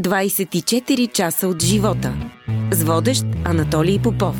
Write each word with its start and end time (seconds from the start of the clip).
24 0.00 1.12
часа 1.12 1.48
от 1.48 1.62
живота. 1.62 2.14
С 2.70 2.82
водещ 2.82 3.24
Анатолий 3.44 3.98
Попов. 3.98 4.36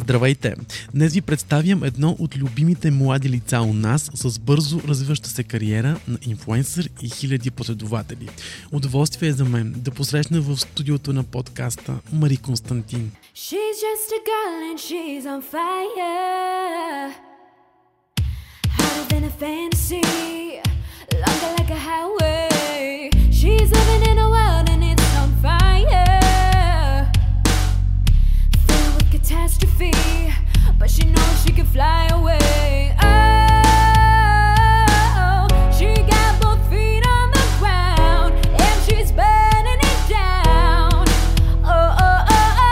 Здравейте! 0.00 0.54
Днес 0.94 1.14
ви 1.14 1.20
представям 1.20 1.84
едно 1.84 2.16
от 2.18 2.36
любимите 2.36 2.90
млади 2.90 3.28
лица 3.28 3.60
у 3.60 3.72
нас 3.72 4.10
с 4.14 4.38
бързо 4.38 4.80
развиваща 4.88 5.28
се 5.28 5.44
кариера 5.44 5.96
на 6.08 6.18
инфлуенсър 6.26 6.88
и 7.02 7.08
хиляди 7.08 7.50
последователи. 7.50 8.28
Удоволствие 8.72 9.28
е 9.28 9.32
за 9.32 9.44
мен 9.44 9.74
да 9.76 9.90
посрещна 9.90 10.40
в 10.40 10.56
студиото 10.56 11.12
на 11.12 11.22
подкаста 11.22 11.94
Мари 12.12 12.36
Константин. 12.36 13.12
She's 13.34 13.76
just 13.86 14.08
a 14.18 14.20
girl 14.30 14.58
and 14.70 14.78
she's 14.86 15.24
on 15.34 15.40
fire 15.54 17.14
Hotter 18.78 19.04
than 19.10 19.24
a 19.24 19.34
fantasy 19.42 20.04
Longer 21.22 21.50
like 21.58 21.70
a 21.70 21.80
highway 21.88 22.53
fly 31.74 32.02
away 32.18 32.94
Oh, 33.02 33.06
she 35.76 35.90
got 36.12 36.32
both 36.42 36.62
feet 36.70 37.04
on 37.16 37.26
the 37.38 37.46
ground 37.60 38.32
And 38.64 38.76
she's 38.86 39.10
burning 39.20 39.80
it 39.92 40.00
down 40.18 41.02
Oh, 41.74 41.88
oh, 42.06 42.20
oh, 42.36 42.50
oh, 42.60 42.64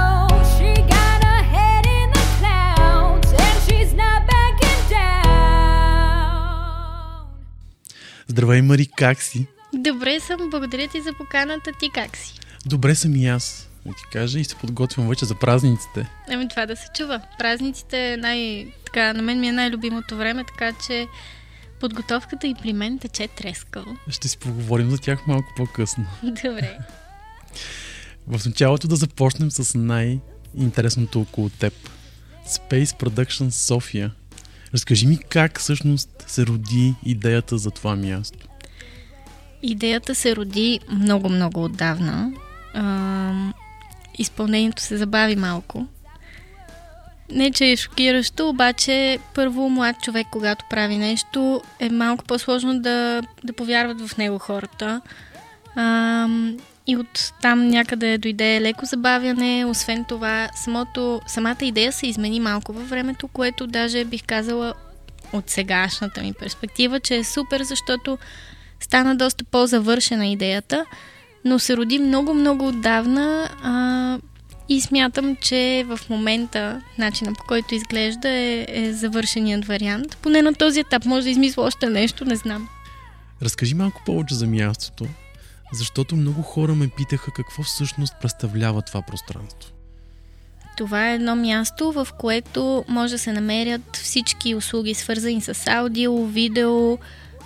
oh 0.00 0.28
She 0.54 0.70
got 0.94 1.18
her 1.28 1.42
head 1.54 1.84
in 1.98 2.06
the 2.16 2.24
clouds 2.38 3.28
And 3.44 3.56
she's 3.66 3.92
not 4.02 4.18
backing 4.30 4.82
down 4.96 5.34
Здравей, 8.28 8.62
Мари, 8.62 8.86
как 8.86 9.22
си? 9.22 9.46
Добре 9.74 10.20
съм, 10.20 10.50
благодаря 10.50 10.88
ти 10.88 11.00
за 11.00 11.12
поканата. 11.12 11.70
Ти 11.80 11.90
как 11.94 12.16
си? 12.16 12.34
Добре 12.66 12.94
съм 12.94 13.16
и 13.16 13.26
аз, 13.28 13.68
да 13.86 13.94
ти 13.94 14.02
кажа, 14.12 14.38
и 14.38 14.44
се 14.44 14.54
подготвям 14.54 15.08
вече 15.08 15.24
за 15.24 15.34
празниците. 15.34 16.10
Ами 16.30 16.48
това 16.48 16.66
да 16.66 16.76
се 16.76 16.86
чува. 16.94 17.20
Празниците 17.38 18.12
е 18.12 18.16
най... 18.16 18.66
Така, 18.84 19.12
на 19.12 19.22
мен 19.22 19.40
ми 19.40 19.48
е 19.48 19.52
най-любимото 19.52 20.16
време, 20.16 20.44
така 20.44 20.72
че 20.86 21.06
подготовката 21.80 22.46
и 22.46 22.54
при 22.62 22.72
мен 22.72 22.98
тече 22.98 23.28
трескаво. 23.28 23.96
Ще 24.08 24.28
си 24.28 24.38
поговорим 24.38 24.90
за 24.90 24.98
тях 24.98 25.26
малко 25.26 25.48
по-късно. 25.56 26.06
Добре. 26.22 26.78
В 28.26 28.46
началото 28.46 28.88
да 28.88 28.96
започнем 28.96 29.50
с 29.50 29.78
най-интересното 29.78 31.20
около 31.20 31.48
теб. 31.48 31.74
Space 32.48 32.84
Production 32.84 33.50
София. 33.50 34.10
Разкажи 34.74 35.06
ми 35.06 35.18
как 35.18 35.60
всъщност 35.60 36.24
се 36.26 36.46
роди 36.46 36.94
идеята 37.04 37.58
за 37.58 37.70
това 37.70 37.96
място. 37.96 38.48
Идеята 39.62 40.14
се 40.14 40.36
роди 40.36 40.80
много-много 40.90 41.64
отдавна. 41.64 42.32
Изпълнението 44.18 44.82
се 44.82 44.96
забави 44.96 45.36
малко. 45.36 45.86
Не, 47.30 47.50
че 47.50 47.72
е 47.72 47.76
шокиращо, 47.76 48.48
обаче 48.48 49.18
първо 49.34 49.68
млад 49.68 49.96
човек, 50.02 50.26
когато 50.30 50.64
прави 50.70 50.96
нещо, 50.96 51.62
е 51.80 51.90
малко 51.90 52.24
по-сложно 52.24 52.80
да, 52.80 53.22
да 53.44 53.52
повярват 53.52 54.08
в 54.08 54.16
него 54.16 54.38
хората. 54.38 55.00
А, 55.76 56.28
и 56.86 56.96
от 56.96 57.32
там 57.42 57.68
някъде 57.68 58.18
дойде 58.18 58.60
леко 58.60 58.84
забавяне. 58.84 59.64
Освен 59.64 60.04
това, 60.04 60.48
самото, 60.54 61.20
самата 61.26 61.56
идея 61.62 61.92
се 61.92 62.06
измени 62.06 62.40
малко 62.40 62.72
във 62.72 62.90
времето, 62.90 63.28
което 63.28 63.66
даже 63.66 64.04
бих 64.04 64.24
казала 64.26 64.74
от 65.32 65.50
сегашната 65.50 66.22
ми 66.22 66.32
перспектива, 66.32 67.00
че 67.00 67.16
е 67.16 67.24
супер, 67.24 67.62
защото 67.62 68.18
стана 68.80 69.16
доста 69.16 69.44
по-завършена 69.44 70.26
идеята, 70.26 70.84
но 71.44 71.58
се 71.58 71.76
роди 71.76 71.98
много-много 71.98 72.68
отдавна 72.68 73.50
а, 73.62 74.18
и 74.68 74.80
смятам, 74.80 75.36
че 75.36 75.84
в 75.88 76.00
момента 76.10 76.82
начина 76.98 77.32
по 77.32 77.44
който 77.44 77.74
изглежда 77.74 78.28
е, 78.28 78.66
е 78.68 78.92
завършеният 78.92 79.64
вариант. 79.64 80.16
Поне 80.22 80.42
на 80.42 80.54
този 80.54 80.80
етап 80.80 81.04
може 81.04 81.24
да 81.24 81.30
измисля 81.30 81.62
още 81.62 81.86
нещо, 81.86 82.24
не 82.24 82.36
знам. 82.36 82.68
Разкажи 83.42 83.74
малко 83.74 84.02
повече 84.06 84.34
за 84.34 84.46
мястото, 84.46 85.06
защото 85.72 86.16
много 86.16 86.42
хора 86.42 86.74
ме 86.74 86.88
питаха 86.88 87.30
какво 87.32 87.62
всъщност 87.62 88.14
представлява 88.20 88.82
това 88.82 89.02
пространство. 89.02 89.70
Това 90.76 91.10
е 91.10 91.14
едно 91.14 91.36
място, 91.36 91.92
в 91.92 92.08
което 92.18 92.84
може 92.88 93.12
да 93.12 93.18
се 93.18 93.32
намерят 93.32 93.96
всички 93.96 94.54
услуги, 94.54 94.94
свързани 94.94 95.40
с 95.40 95.66
аудио, 95.66 96.26
видео, 96.26 96.98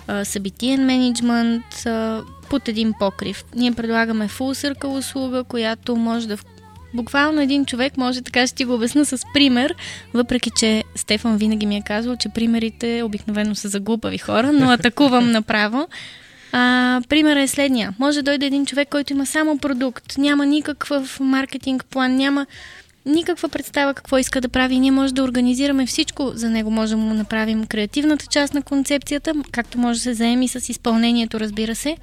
а, 0.09 0.25
събитиен 0.25 0.85
менеджмент 0.85 1.85
а, 1.85 2.21
под 2.49 2.67
един 2.67 2.93
покрив. 2.99 3.43
Ние 3.55 3.71
предлагаме 3.71 4.27
full 4.27 4.73
circle 4.73 4.97
услуга, 4.97 5.43
която 5.43 5.95
може 5.95 6.27
да... 6.27 6.37
Буквално 6.93 7.41
един 7.41 7.65
човек 7.65 7.97
може, 7.97 8.21
така 8.21 8.47
ще 8.47 8.55
ти 8.55 8.65
го 8.65 8.73
обясна 8.73 9.05
с 9.05 9.21
пример, 9.33 9.75
въпреки 10.13 10.51
че 10.57 10.83
Стефан 10.95 11.37
винаги 11.37 11.65
ми 11.65 11.75
е 11.77 11.81
казвал, 11.81 12.15
че 12.15 12.29
примерите 12.29 13.03
обикновено 13.03 13.55
са 13.55 13.67
за 13.67 13.79
глупави 13.79 14.17
хора, 14.17 14.53
но 14.53 14.71
атакувам 14.71 15.31
направо. 15.31 15.87
А, 16.51 17.01
примерът 17.09 17.43
е 17.43 17.47
следния. 17.47 17.93
Може 17.99 18.21
да 18.21 18.23
дойде 18.23 18.45
един 18.45 18.65
човек, 18.65 18.89
който 18.89 19.13
има 19.13 19.25
само 19.25 19.57
продукт, 19.57 20.17
няма 20.17 20.45
никакъв 20.45 21.19
маркетинг 21.19 21.85
план, 21.85 22.15
няма 22.15 22.45
никаква 23.05 23.49
представа 23.49 23.93
какво 23.93 24.17
иска 24.17 24.41
да 24.41 24.49
прави. 24.49 24.79
Ние 24.79 24.91
може 24.91 25.13
да 25.13 25.23
организираме 25.23 25.85
всичко 25.85 26.31
за 26.33 26.49
него. 26.49 26.71
Може 26.71 26.91
да 26.91 26.97
му 26.97 27.13
направим 27.13 27.65
креативната 27.65 28.25
част 28.25 28.53
на 28.53 28.61
концепцията, 28.61 29.33
както 29.51 29.77
може 29.77 29.99
да 29.99 30.03
се 30.03 30.13
заеми 30.13 30.47
с 30.47 30.69
изпълнението, 30.69 31.39
разбира 31.39 31.75
се. 31.75 31.97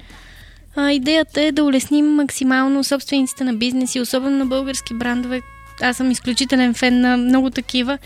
А, 0.75 0.91
идеята 0.91 1.41
е 1.41 1.51
да 1.51 1.63
улесним 1.63 2.05
максимално 2.05 2.83
собствениците 2.83 3.43
на 3.43 3.53
бизнеси, 3.53 3.99
особено 3.99 4.37
на 4.37 4.45
български 4.45 4.93
брандове. 4.93 5.41
Аз 5.81 5.97
съм 5.97 6.11
изключителен 6.11 6.73
фен 6.73 7.01
на 7.01 7.17
много 7.17 7.49
такива 7.49 7.97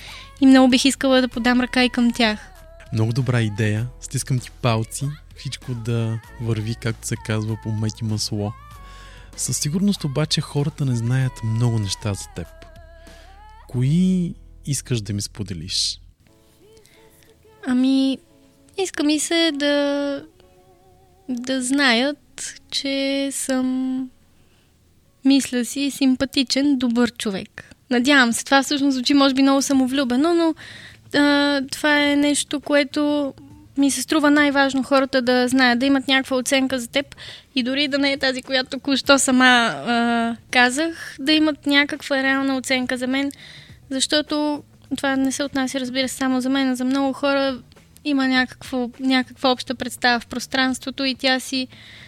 и 0.41 0.46
много 0.46 0.69
бих 0.69 0.85
искала 0.85 1.22
да 1.22 1.28
подам 1.28 1.62
ръка 1.62 1.84
и 1.84 1.90
към 1.90 2.12
тях. 2.12 2.40
Много 2.94 3.13
добра 3.13 3.41
идея. 3.41 3.88
Стискам 4.02 4.40
ти 4.40 4.52
палци. 4.52 5.06
Всичко 5.38 5.73
да 5.73 6.19
върви, 6.41 6.75
както 6.75 7.08
се 7.08 7.16
казва, 7.25 7.58
по 7.63 7.72
мет 7.72 8.00
и 8.02 8.03
масло. 8.03 8.52
Със 9.38 9.58
сигурност 9.58 10.03
обаче 10.03 10.41
хората 10.41 10.85
не 10.85 10.96
знаят 10.96 11.31
много 11.44 11.79
неща 11.79 12.13
за 12.13 12.25
теб. 12.35 12.47
Кои 13.72 14.34
искаш 14.66 15.02
да 15.02 15.14
ми 15.14 15.22
споделиш? 15.22 16.00
Ами, 17.68 18.18
иска 18.78 19.04
ми 19.04 19.20
се 19.20 19.52
да, 19.54 20.24
да 21.30 21.62
знаят, 21.62 22.54
че 22.72 23.30
съм, 23.32 24.09
мисля 25.26 25.66
си, 25.66 25.92
симпатичен, 25.92 26.78
добър 26.78 27.12
човек. 27.12 27.76
Надявам 27.90 28.34
се. 28.34 28.46
Това 28.46 28.64
всъщност 28.64 28.94
звучи, 28.94 29.14
може 29.14 29.34
би, 29.34 29.42
много 29.42 29.62
самовлюбено, 29.62 30.34
но 30.34 30.53
а, 31.20 31.62
това 31.72 32.03
е 32.03 32.16
нещо, 32.16 32.59
което 32.59 33.34
ми 33.78 33.92
се 33.92 34.02
струва 34.02 34.32
най-важно 34.32 34.84
хората 34.84 35.22
да 35.22 35.48
знаят, 35.48 35.80
да 35.80 35.86
имат 35.86 36.08
някаква 36.08 36.38
оценка 36.38 36.80
за 36.80 36.88
теб 36.88 37.16
и 37.56 37.64
дори 37.64 37.88
да 37.88 37.98
не 37.98 38.12
е 38.12 38.18
тази, 38.18 38.42
която 38.42 38.70
току-що 38.70 39.20
сама 39.20 39.46
а, 39.46 40.36
казах, 40.52 41.16
да 41.20 41.32
имат 41.32 41.66
някаква 41.66 42.24
реална 42.24 42.58
оценка 42.58 42.98
за 42.98 43.08
мен, 43.08 43.32
защото 43.91 44.63
това 44.97 45.16
не 45.16 45.31
се 45.31 45.44
отнася, 45.44 45.79
разбира 45.79 46.07
се, 46.07 46.16
само 46.16 46.41
за 46.41 46.50
мен, 46.50 46.69
а 46.69 46.75
за 46.75 46.85
много 46.85 47.13
хора 47.13 47.62
има 48.06 48.28
някакво, 48.28 48.90
някаква 49.00 49.52
обща 49.52 49.75
представа 49.75 50.19
в 50.19 50.28
пространството 50.28 51.06
и 51.06 51.16
тя 51.16 51.40
си 51.40 51.68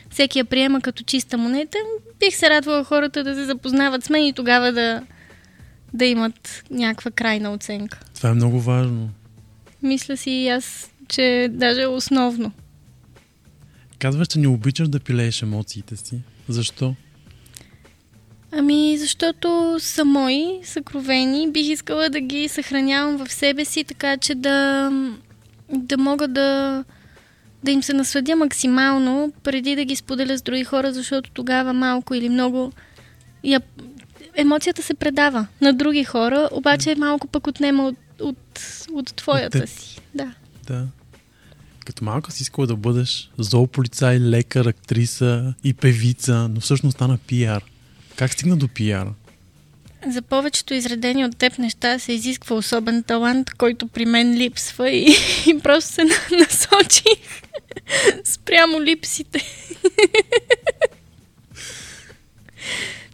всеки 0.10 0.40
я 0.40 0.46
приема 0.46 0.82
като 0.82 1.04
чиста 1.04 1.38
монета. 1.38 1.78
Бих 2.20 2.36
се 2.36 2.50
радвала 2.50 2.84
хората 2.84 3.24
да 3.24 3.36
се 3.36 3.46
запознават 3.46 4.04
с 4.04 4.10
мен 4.10 4.26
и 4.26 4.34
тогава 4.34 4.72
да, 4.72 5.02
да 5.94 6.06
имат 6.06 6.64
някаква 6.72 7.12
крайна 7.12 7.54
оценка. 7.54 8.00
Това 8.16 8.30
е 8.30 8.34
много 8.34 8.60
важно. 8.60 9.10
Мисля 9.84 10.18
си 10.18 10.32
и 10.32 10.50
аз, 10.50 10.92
че 11.08 11.50
даже 11.52 11.82
е 11.82 11.88
основно. 11.88 12.52
Казваш, 14.00 14.28
че 14.28 14.40
не 14.40 14.48
обичаш 14.48 14.88
да 14.88 15.00
пилееш 15.00 15.42
емоциите 15.42 15.96
си. 15.96 16.20
Защо? 16.50 16.96
Ами, 18.58 18.98
защото 18.98 19.78
са 19.80 20.06
мои, 20.06 20.60
съкровени. 20.64 21.52
Бих 21.52 21.68
искала 21.68 22.10
да 22.10 22.20
ги 22.20 22.48
съхранявам 22.48 23.26
в 23.26 23.34
себе 23.34 23.66
си, 23.66 23.84
така 23.84 24.18
че 24.18 24.36
да, 24.36 24.90
да 25.70 25.98
мога 25.98 26.28
да, 26.28 26.84
да 27.64 27.72
им 27.72 27.84
се 27.84 27.94
насладя 27.94 28.36
максимално, 28.36 29.34
преди 29.44 29.76
да 29.76 29.86
ги 29.86 29.96
споделя 29.96 30.38
с 30.38 30.42
други 30.42 30.64
хора, 30.64 30.94
защото 30.94 31.32
тогава 31.32 31.74
малко 31.74 32.14
или 32.14 32.30
много 32.30 32.72
я, 33.44 33.62
емоцията 34.36 34.82
се 34.82 34.94
предава 34.94 35.48
на 35.62 35.74
други 35.74 36.04
хора, 36.04 36.50
обаче 36.52 36.96
малко 36.96 37.28
пък 37.28 37.48
отнема 37.48 37.84
от, 37.84 37.98
от, 38.22 38.62
от 38.94 39.16
твоята 39.16 39.60
теб. 39.60 39.70
си. 39.70 40.02
Да. 40.16 40.34
Да. 40.68 40.88
Като 41.86 42.06
малка 42.06 42.32
си 42.32 42.44
искала 42.44 42.68
да 42.68 42.76
бъдеш 42.76 43.32
зоополицай, 43.38 44.20
лекар, 44.20 44.66
актриса 44.66 45.54
и 45.64 45.74
певица, 45.74 46.50
но 46.54 46.60
всъщност 46.60 46.96
стана 46.96 47.18
пиар. 47.18 47.64
Как 48.16 48.34
стигна 48.34 48.58
до 48.58 48.68
пиара? 48.68 49.14
За 50.08 50.22
повечето 50.22 50.74
изредени 50.74 51.26
от 51.26 51.38
теб 51.38 51.58
неща 51.58 52.00
се 52.00 52.14
изисква 52.14 52.56
особен 52.56 53.04
талант, 53.04 53.54
който 53.54 53.88
при 53.88 54.06
мен 54.06 54.38
липсва 54.38 54.90
и, 54.90 55.16
и 55.48 55.60
просто 55.64 55.94
се 55.94 56.04
на- 56.04 56.38
насочих 56.40 57.20
Спрямо 58.24 58.82
липсите. 58.82 59.40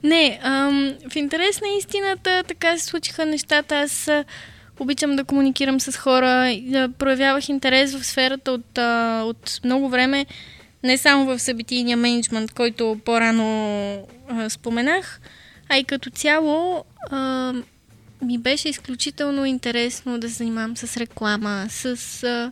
Не, 0.03 0.39
ам, 0.43 0.93
в 1.11 1.15
интерес 1.15 1.61
на 1.61 1.67
истината 1.79 2.43
така 2.47 2.77
се 2.77 2.85
случиха 2.85 3.25
нещата. 3.25 3.75
Аз 3.75 4.09
обичам 4.79 5.15
да 5.15 5.23
комуникирам 5.23 5.79
с 5.79 5.97
хора, 5.97 6.57
да 6.61 6.89
проявявах 6.89 7.49
интерес 7.49 7.95
в 7.95 8.05
сферата 8.05 8.51
от, 8.51 8.77
а, 8.77 9.21
от 9.25 9.59
много 9.63 9.89
време, 9.89 10.25
не 10.83 10.97
само 10.97 11.25
в 11.25 11.39
събитийния 11.39 11.97
менеджмент, 11.97 12.51
който 12.53 12.99
по-рано 13.05 14.07
а, 14.29 14.49
споменах, 14.49 15.21
а 15.69 15.77
и 15.77 15.83
като 15.83 16.09
цяло 16.09 16.83
а, 17.11 17.53
ми 18.21 18.37
беше 18.37 18.69
изключително 18.69 19.45
интересно 19.45 20.19
да 20.19 20.29
се 20.29 20.35
занимавам 20.35 20.77
с 20.77 20.97
реклама, 20.97 21.65
с, 21.69 21.85
а, 22.23 22.51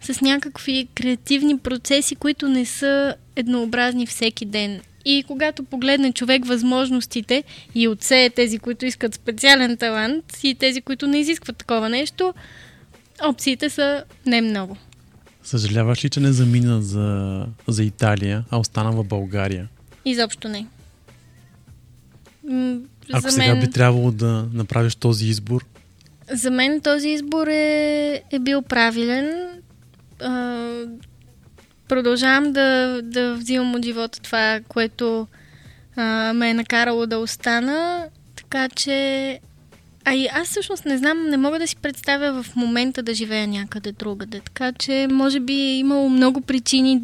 с 0.00 0.20
някакви 0.20 0.88
креативни 0.94 1.58
процеси, 1.58 2.16
които 2.16 2.48
не 2.48 2.64
са 2.64 3.14
еднообразни 3.36 4.06
всеки 4.06 4.44
ден. 4.44 4.80
И 5.04 5.24
когато 5.26 5.64
погледне 5.64 6.12
човек 6.12 6.46
възможностите 6.46 7.44
и 7.74 7.88
отсее 7.88 8.30
тези, 8.30 8.58
които 8.58 8.86
искат 8.86 9.14
специален 9.14 9.76
талант 9.76 10.24
и 10.42 10.54
тези, 10.54 10.80
които 10.80 11.06
не 11.06 11.18
изискват 11.18 11.56
такова 11.56 11.88
нещо, 11.88 12.34
опциите 13.24 13.70
са 13.70 14.04
не 14.26 14.40
много. 14.40 14.76
Съжаляваш 15.48 16.04
ли, 16.04 16.10
че 16.10 16.20
не 16.20 16.32
замина 16.32 16.82
за, 16.82 17.46
за 17.68 17.84
Италия, 17.84 18.44
а 18.50 18.58
остана 18.58 18.92
в 18.92 19.04
България? 19.04 19.68
Изобщо 20.04 20.48
не. 20.48 20.66
Ако 23.12 23.28
за 23.28 23.30
сега 23.30 23.54
мен... 23.54 23.60
би 23.60 23.70
трябвало 23.70 24.10
да 24.10 24.48
направиш 24.52 24.94
този 24.94 25.26
избор? 25.26 25.64
За 26.32 26.50
мен 26.50 26.80
този 26.80 27.08
избор 27.08 27.46
е, 27.46 28.22
е 28.30 28.38
бил 28.38 28.62
правилен. 28.62 29.48
А, 30.22 30.66
продължавам 31.88 32.52
да, 32.52 33.00
да 33.02 33.34
взимам 33.34 33.74
от 33.74 33.84
живота 33.84 34.20
това, 34.20 34.60
което 34.68 35.26
а, 35.96 36.32
ме 36.32 36.50
е 36.50 36.54
накарало 36.54 37.06
да 37.06 37.18
остана. 37.18 38.06
Така 38.36 38.68
че. 38.68 39.40
А 40.08 40.14
и 40.14 40.28
аз 40.32 40.48
всъщност 40.48 40.84
не 40.84 40.98
знам, 40.98 41.28
не 41.28 41.36
мога 41.36 41.58
да 41.58 41.66
си 41.66 41.76
представя 41.76 42.42
в 42.42 42.56
момента 42.56 43.02
да 43.02 43.14
живея 43.14 43.48
някъде 43.48 43.92
другаде. 43.92 44.40
Така 44.40 44.72
че, 44.72 45.08
може 45.10 45.40
би 45.40 45.52
е 45.52 45.78
имало 45.78 46.08
много 46.08 46.40
причини 46.40 47.02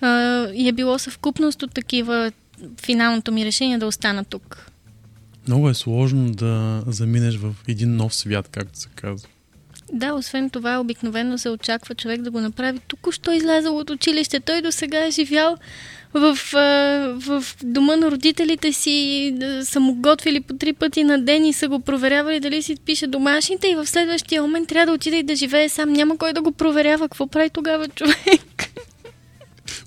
а, 0.00 0.46
и 0.54 0.68
е 0.68 0.72
било 0.72 0.98
съвкупност 0.98 1.62
от 1.62 1.74
такива 1.74 2.32
финалното 2.84 3.32
ми 3.32 3.44
решение 3.44 3.78
да 3.78 3.86
остана 3.86 4.24
тук. 4.24 4.70
Много 5.46 5.68
е 5.68 5.74
сложно 5.74 6.30
да 6.30 6.82
заминеш 6.86 7.36
в 7.36 7.54
един 7.68 7.96
нов 7.96 8.14
свят, 8.14 8.48
както 8.48 8.78
се 8.78 8.88
казва. 8.94 9.28
Да, 9.92 10.14
освен 10.14 10.50
това, 10.50 10.78
обикновено 10.78 11.38
се 11.38 11.50
очаква 11.50 11.94
човек 11.94 12.22
да 12.22 12.30
го 12.30 12.40
направи 12.40 12.78
току-що 12.78 13.32
излязъл 13.32 13.76
от 13.76 13.90
училище. 13.90 14.40
Той 14.40 14.62
до 14.62 14.72
сега 14.72 15.06
е 15.06 15.10
живял 15.10 15.56
в, 16.14 16.38
в 17.26 17.44
дома 17.64 17.96
на 17.96 18.10
родителите 18.10 18.72
си, 18.72 19.34
са 19.64 19.80
му 19.80 19.94
готвили 19.94 20.40
по 20.40 20.54
три 20.54 20.72
пъти 20.72 21.04
на 21.04 21.24
ден 21.24 21.44
и 21.44 21.52
са 21.52 21.68
го 21.68 21.80
проверявали 21.80 22.40
дали 22.40 22.62
си 22.62 22.76
пише 22.84 23.06
домашните 23.06 23.68
и 23.68 23.74
в 23.74 23.86
следващия 23.86 24.42
момент 24.42 24.68
трябва 24.68 24.86
да 24.86 24.92
отиде 24.92 25.16
и 25.16 25.22
да 25.22 25.36
живее 25.36 25.68
сам. 25.68 25.92
Няма 25.92 26.18
кой 26.18 26.32
да 26.32 26.42
го 26.42 26.52
проверява. 26.52 27.08
Какво 27.08 27.26
прави 27.26 27.50
тогава 27.50 27.88
човек? 27.88 28.70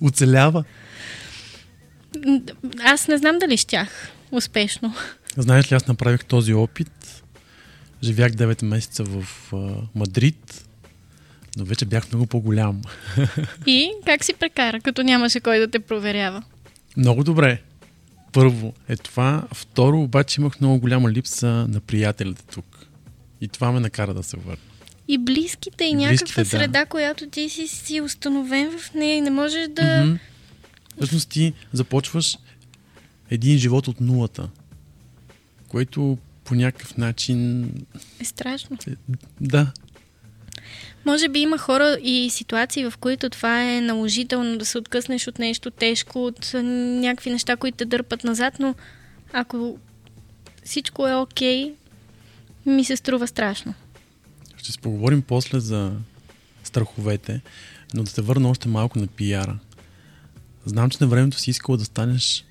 Оцелява. 0.02 0.64
Аз 2.84 3.08
не 3.08 3.18
знам 3.18 3.38
дали 3.38 3.56
щях 3.56 4.12
успешно. 4.30 4.94
Знаеш 5.36 5.72
ли, 5.72 5.74
аз 5.74 5.86
направих 5.86 6.24
този 6.24 6.54
опит. 6.54 7.22
Живях 8.02 8.32
9 8.32 8.64
месеца 8.64 9.04
в 9.04 9.24
а, 9.52 9.74
Мадрид, 9.94 10.65
но 11.56 11.64
вече 11.64 11.84
бях 11.84 12.12
много 12.12 12.26
по-голям. 12.26 12.82
И 13.66 13.90
как 14.06 14.24
си 14.24 14.34
прекара, 14.34 14.80
като 14.80 15.02
нямаше 15.02 15.40
кой 15.40 15.58
да 15.58 15.68
те 15.68 15.78
проверява? 15.78 16.42
Много 16.96 17.24
добре. 17.24 17.62
Първо 18.32 18.74
е 18.88 18.96
това. 18.96 19.42
Второ, 19.54 20.00
обаче 20.00 20.40
имах 20.40 20.60
много 20.60 20.78
голяма 20.78 21.10
липса 21.10 21.66
на 21.68 21.80
приятелите 21.80 22.42
тук. 22.44 22.86
И 23.40 23.48
това 23.48 23.72
ме 23.72 23.80
накара 23.80 24.14
да 24.14 24.22
се 24.22 24.36
върна. 24.36 24.62
И 25.08 25.18
близките, 25.18 25.84
и, 25.84 25.88
и 25.88 25.94
някаква 25.94 26.24
близките, 26.24 26.44
среда, 26.44 26.80
да. 26.80 26.86
която 26.86 27.28
ти 27.28 27.48
си, 27.48 27.68
си 27.68 28.00
установен 28.00 28.78
в 28.78 28.94
нея 28.94 29.16
и 29.16 29.20
не 29.20 29.30
можеш 29.30 29.68
да... 29.68 29.82
Mm-hmm. 29.82 30.18
Всъщност 30.96 31.28
ти 31.28 31.52
започваш 31.72 32.38
един 33.30 33.58
живот 33.58 33.88
от 33.88 34.00
нулата, 34.00 34.48
което 35.68 36.18
по 36.44 36.54
някакъв 36.54 36.96
начин... 36.96 37.70
Е 38.20 38.24
страшно. 38.24 38.78
Да. 39.40 39.72
Може 41.04 41.28
би 41.28 41.38
има 41.38 41.58
хора 41.58 41.98
и 42.02 42.30
ситуации, 42.30 42.90
в 42.90 42.92
които 43.00 43.30
това 43.30 43.62
е 43.62 43.80
наложително 43.80 44.58
да 44.58 44.64
се 44.64 44.78
откъснеш 44.78 45.28
от 45.28 45.38
нещо 45.38 45.70
тежко, 45.70 46.26
от 46.26 46.50
някакви 46.54 47.30
неща, 47.30 47.56
които 47.56 47.76
те 47.76 47.84
дърпат 47.84 48.24
назад, 48.24 48.54
но 48.58 48.74
ако 49.32 49.78
всичко 50.64 51.08
е 51.08 51.14
окей, 51.14 51.64
okay, 51.64 51.72
ми 52.66 52.84
се 52.84 52.96
струва 52.96 53.26
страшно. 53.26 53.74
Ще 54.56 54.72
се 54.72 54.78
поговорим 54.78 55.22
после 55.22 55.60
за 55.60 55.92
страховете, 56.64 57.40
но 57.94 58.02
да 58.02 58.10
се 58.10 58.22
върна 58.22 58.50
още 58.50 58.68
малко 58.68 58.98
на 58.98 59.06
пиара. 59.06 59.58
Знам, 60.64 60.90
че 60.90 60.98
на 61.00 61.06
времето 61.06 61.38
си 61.38 61.50
искала 61.50 61.78
да 61.78 61.84
станеш 61.84 62.44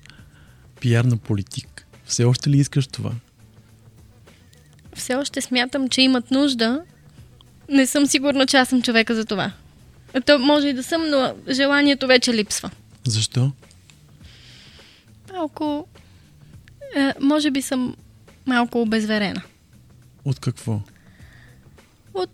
пиар 0.80 1.04
на 1.04 1.16
политик. 1.16 1.86
Все 2.04 2.24
още 2.24 2.50
ли 2.50 2.58
искаш 2.58 2.86
това? 2.86 3.12
Все 4.94 5.14
още 5.14 5.40
смятам, 5.40 5.88
че 5.88 6.02
имат 6.02 6.30
нужда. 6.30 6.82
Не 7.68 7.86
съм 7.86 8.06
сигурна, 8.06 8.46
че 8.46 8.56
аз 8.56 8.68
съм 8.68 8.82
човека 8.82 9.14
за 9.14 9.24
това. 9.24 9.52
То 10.26 10.38
може 10.38 10.68
и 10.68 10.72
да 10.72 10.82
съм, 10.82 11.10
но 11.10 11.34
желанието 11.50 12.06
вече 12.06 12.34
липсва. 12.34 12.70
Защо? 13.06 13.52
Малко... 15.32 15.86
Е, 16.96 17.12
може 17.20 17.50
би 17.50 17.62
съм 17.62 17.96
малко 18.46 18.80
обезверена. 18.82 19.42
От 20.24 20.40
какво? 20.40 20.80
От, 22.14 22.30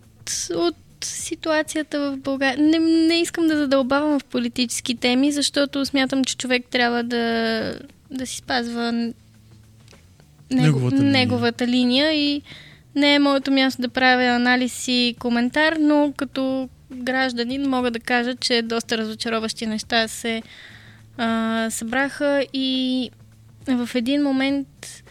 от 0.55 0.75
ситуацията 1.03 1.99
в 1.99 2.17
България. 2.17 2.63
Не, 2.63 2.79
не 2.79 3.21
искам 3.21 3.47
да 3.47 3.57
задълбавам 3.57 4.19
в 4.19 4.23
политически 4.23 4.95
теми, 4.95 5.31
защото 5.31 5.85
смятам, 5.85 6.23
че 6.23 6.37
човек 6.37 6.65
трябва 6.69 7.03
да, 7.03 7.79
да 8.11 8.27
си 8.27 8.37
спазва 8.37 8.91
него, 8.91 9.13
неговата, 10.51 10.95
линия. 10.95 11.11
неговата 11.11 11.67
линия 11.67 12.13
и 12.13 12.41
не 12.95 13.15
е 13.15 13.19
моето 13.19 13.51
място 13.51 13.81
да 13.81 13.89
правя 13.89 14.23
анализ 14.23 14.87
и 14.87 15.15
коментар, 15.19 15.75
но 15.79 16.13
като 16.17 16.69
гражданин 16.91 17.69
мога 17.69 17.91
да 17.91 17.99
кажа, 17.99 18.35
че 18.35 18.61
доста 18.61 18.97
разочароващи 18.97 19.65
неща 19.65 20.07
се 20.07 20.41
а, 21.17 21.67
събраха 21.69 22.45
и 22.53 23.09
в 23.67 23.89
един 23.95 24.23
момент 24.23 25.03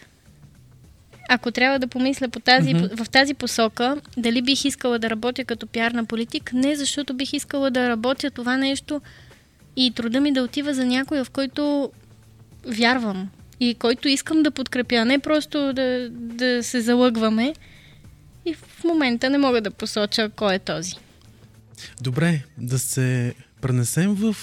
ако 1.29 1.51
трябва 1.51 1.79
да 1.79 1.87
помисля 1.87 2.29
по 2.29 2.39
тази, 2.39 2.75
mm-hmm. 2.75 3.03
в 3.03 3.09
тази 3.09 3.33
посока, 3.33 3.97
дали 4.17 4.41
бих 4.41 4.65
искала 4.65 4.99
да 4.99 5.09
работя 5.09 5.45
като 5.45 5.67
пиарна 5.67 6.05
политик, 6.05 6.53
не 6.53 6.75
защото 6.75 7.13
бих 7.13 7.33
искала 7.33 7.71
да 7.71 7.89
работя 7.89 8.31
това 8.31 8.57
нещо 8.57 9.01
и 9.75 9.91
труда 9.91 10.21
ми 10.21 10.33
да 10.33 10.43
отива 10.43 10.73
за 10.73 10.85
някой, 10.85 11.23
в 11.23 11.29
който 11.29 11.91
вярвам 12.67 13.29
и 13.59 13.73
който 13.73 14.07
искам 14.07 14.43
да 14.43 14.51
подкрепя, 14.51 15.05
не 15.05 15.19
просто 15.19 15.73
да, 15.73 16.09
да 16.11 16.63
се 16.63 16.81
залъгваме. 16.81 17.53
И 18.45 18.53
в 18.53 18.83
момента 18.83 19.29
не 19.29 19.37
мога 19.37 19.61
да 19.61 19.71
посоча 19.71 20.29
кой 20.29 20.55
е 20.55 20.59
този. 20.59 20.95
Добре, 22.01 22.43
да 22.57 22.79
се 22.79 23.33
пренесем 23.61 24.13
в 24.13 24.35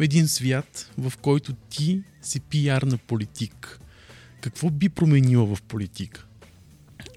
един 0.00 0.28
свят, 0.28 0.90
в 0.98 1.12
който 1.22 1.52
ти 1.52 2.02
си 2.22 2.40
пиарна 2.40 2.98
политик. 2.98 3.78
Какво 4.40 4.70
би 4.70 4.88
променила 4.88 5.56
в 5.56 5.62
политика? 5.62 6.24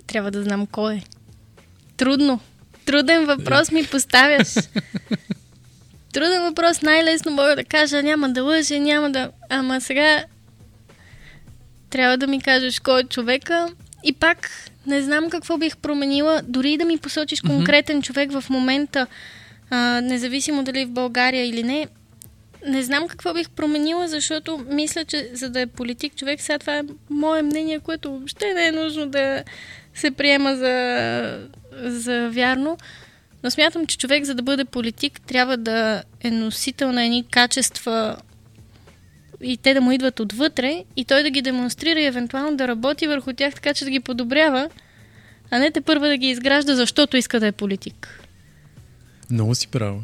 Трябва 0.07 0.31
да 0.31 0.43
знам 0.43 0.67
кой 0.67 0.95
е. 0.95 1.03
Трудно. 1.97 2.39
Труден 2.85 3.25
въпрос 3.25 3.71
ми 3.71 3.85
поставяш. 3.85 4.53
Труден 6.13 6.41
въпрос, 6.41 6.81
най-лесно 6.81 7.31
мога 7.31 7.55
да 7.55 7.63
кажа, 7.63 8.03
няма 8.03 8.29
да 8.29 8.43
лъжа, 8.43 8.79
няма 8.79 9.11
да... 9.11 9.31
Ама 9.49 9.81
сега 9.81 10.25
трябва 11.89 12.17
да 12.17 12.27
ми 12.27 12.41
кажеш 12.41 12.79
кой 12.79 13.01
е 13.01 13.03
човека 13.03 13.67
и 14.03 14.13
пак 14.13 14.49
не 14.87 15.01
знам 15.01 15.29
какво 15.29 15.57
бих 15.57 15.77
променила, 15.77 16.41
дори 16.47 16.77
да 16.77 16.85
ми 16.85 16.97
посочиш 16.97 17.41
конкретен 17.41 18.01
mm-hmm. 18.01 18.05
човек 18.05 18.31
в 18.31 18.49
момента, 18.49 19.07
а, 19.69 20.01
независимо 20.01 20.63
дали 20.63 20.85
в 20.85 20.91
България 20.91 21.45
или 21.45 21.63
не, 21.63 21.87
не 22.67 22.83
знам 22.83 23.07
какво 23.07 23.33
бих 23.33 23.49
променила, 23.49 24.07
защото 24.07 24.65
мисля, 24.69 25.05
че 25.05 25.29
за 25.33 25.49
да 25.49 25.61
е 25.61 25.67
политик 25.67 26.15
човек, 26.15 26.41
сега 26.41 26.59
това 26.59 26.77
е 26.77 26.83
мое 27.09 27.41
мнение, 27.41 27.79
което 27.79 28.11
въобще 28.11 28.53
не 28.53 28.67
е 28.67 28.71
нужно 28.71 29.05
да 29.05 29.43
се 29.93 30.11
приема 30.11 30.55
за, 30.55 31.47
за 31.73 32.29
вярно. 32.29 32.77
Но 33.43 33.51
смятам, 33.51 33.85
че 33.85 33.97
човек, 33.97 34.23
за 34.23 34.35
да 34.35 34.43
бъде 34.43 34.65
политик, 34.65 35.21
трябва 35.21 35.57
да 35.57 36.03
е 36.21 36.31
носител 36.31 36.91
на 36.91 37.03
едни 37.03 37.25
качества 37.31 38.17
и 39.41 39.57
те 39.57 39.73
да 39.73 39.81
му 39.81 39.91
идват 39.91 40.19
отвътре 40.19 40.83
и 40.95 41.05
той 41.05 41.23
да 41.23 41.29
ги 41.29 41.41
демонстрира 41.41 41.99
и 41.99 42.05
евентуално 42.05 42.57
да 42.57 42.67
работи 42.67 43.07
върху 43.07 43.33
тях 43.33 43.53
така, 43.53 43.73
че 43.73 43.85
да 43.85 43.91
ги 43.91 43.99
подобрява, 43.99 44.69
а 45.51 45.59
не 45.59 45.71
те 45.71 45.81
първа 45.81 46.07
да 46.07 46.17
ги 46.17 46.27
изгражда, 46.27 46.75
защото 46.75 47.17
иска 47.17 47.39
да 47.39 47.47
е 47.47 47.51
политик. 47.51 48.23
Много 49.31 49.55
си 49.55 49.67
права. 49.67 50.01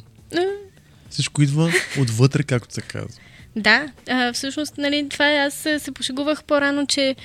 Всичко 1.10 1.42
идва 1.42 1.72
отвътре, 2.00 2.44
както 2.44 2.74
се 2.74 2.82
казва. 2.82 3.22
Да, 3.56 3.88
а, 4.10 4.34
всъщност, 4.34 4.78
нали, 4.78 5.10
това 5.10 5.32
е, 5.32 5.38
аз 5.38 5.54
се 5.54 5.92
пошегувах 5.94 6.44
по-рано, 6.44 6.88
че 6.88 7.16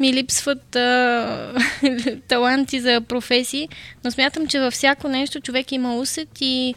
ми 0.00 0.12
липсват 0.12 0.76
а, 0.76 1.54
таланти 2.28 2.80
за 2.80 3.00
професии, 3.00 3.68
но 4.04 4.10
смятам, 4.10 4.46
че 4.46 4.60
във 4.60 4.74
всяко 4.74 5.08
нещо 5.08 5.40
човек 5.40 5.72
има 5.72 5.96
усет 5.96 6.28
и, 6.40 6.74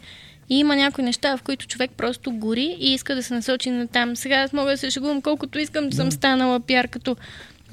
и 0.52 0.58
има 0.58 0.76
някои 0.76 1.04
неща, 1.04 1.36
в 1.36 1.42
които 1.42 1.66
човек 1.66 1.90
просто 1.96 2.32
гори 2.32 2.76
и 2.80 2.94
иска 2.94 3.14
да 3.14 3.22
се 3.22 3.34
насочи 3.34 3.70
на 3.70 3.86
там. 3.86 4.16
Сега 4.16 4.36
аз 4.36 4.52
мога 4.52 4.70
да 4.70 4.76
се 4.76 4.90
шегувам 4.90 5.22
колкото 5.22 5.58
искам, 5.58 5.88
да. 5.88 5.96
съм 5.96 6.12
станала 6.12 6.60
пиар 6.60 6.88
като 6.88 7.16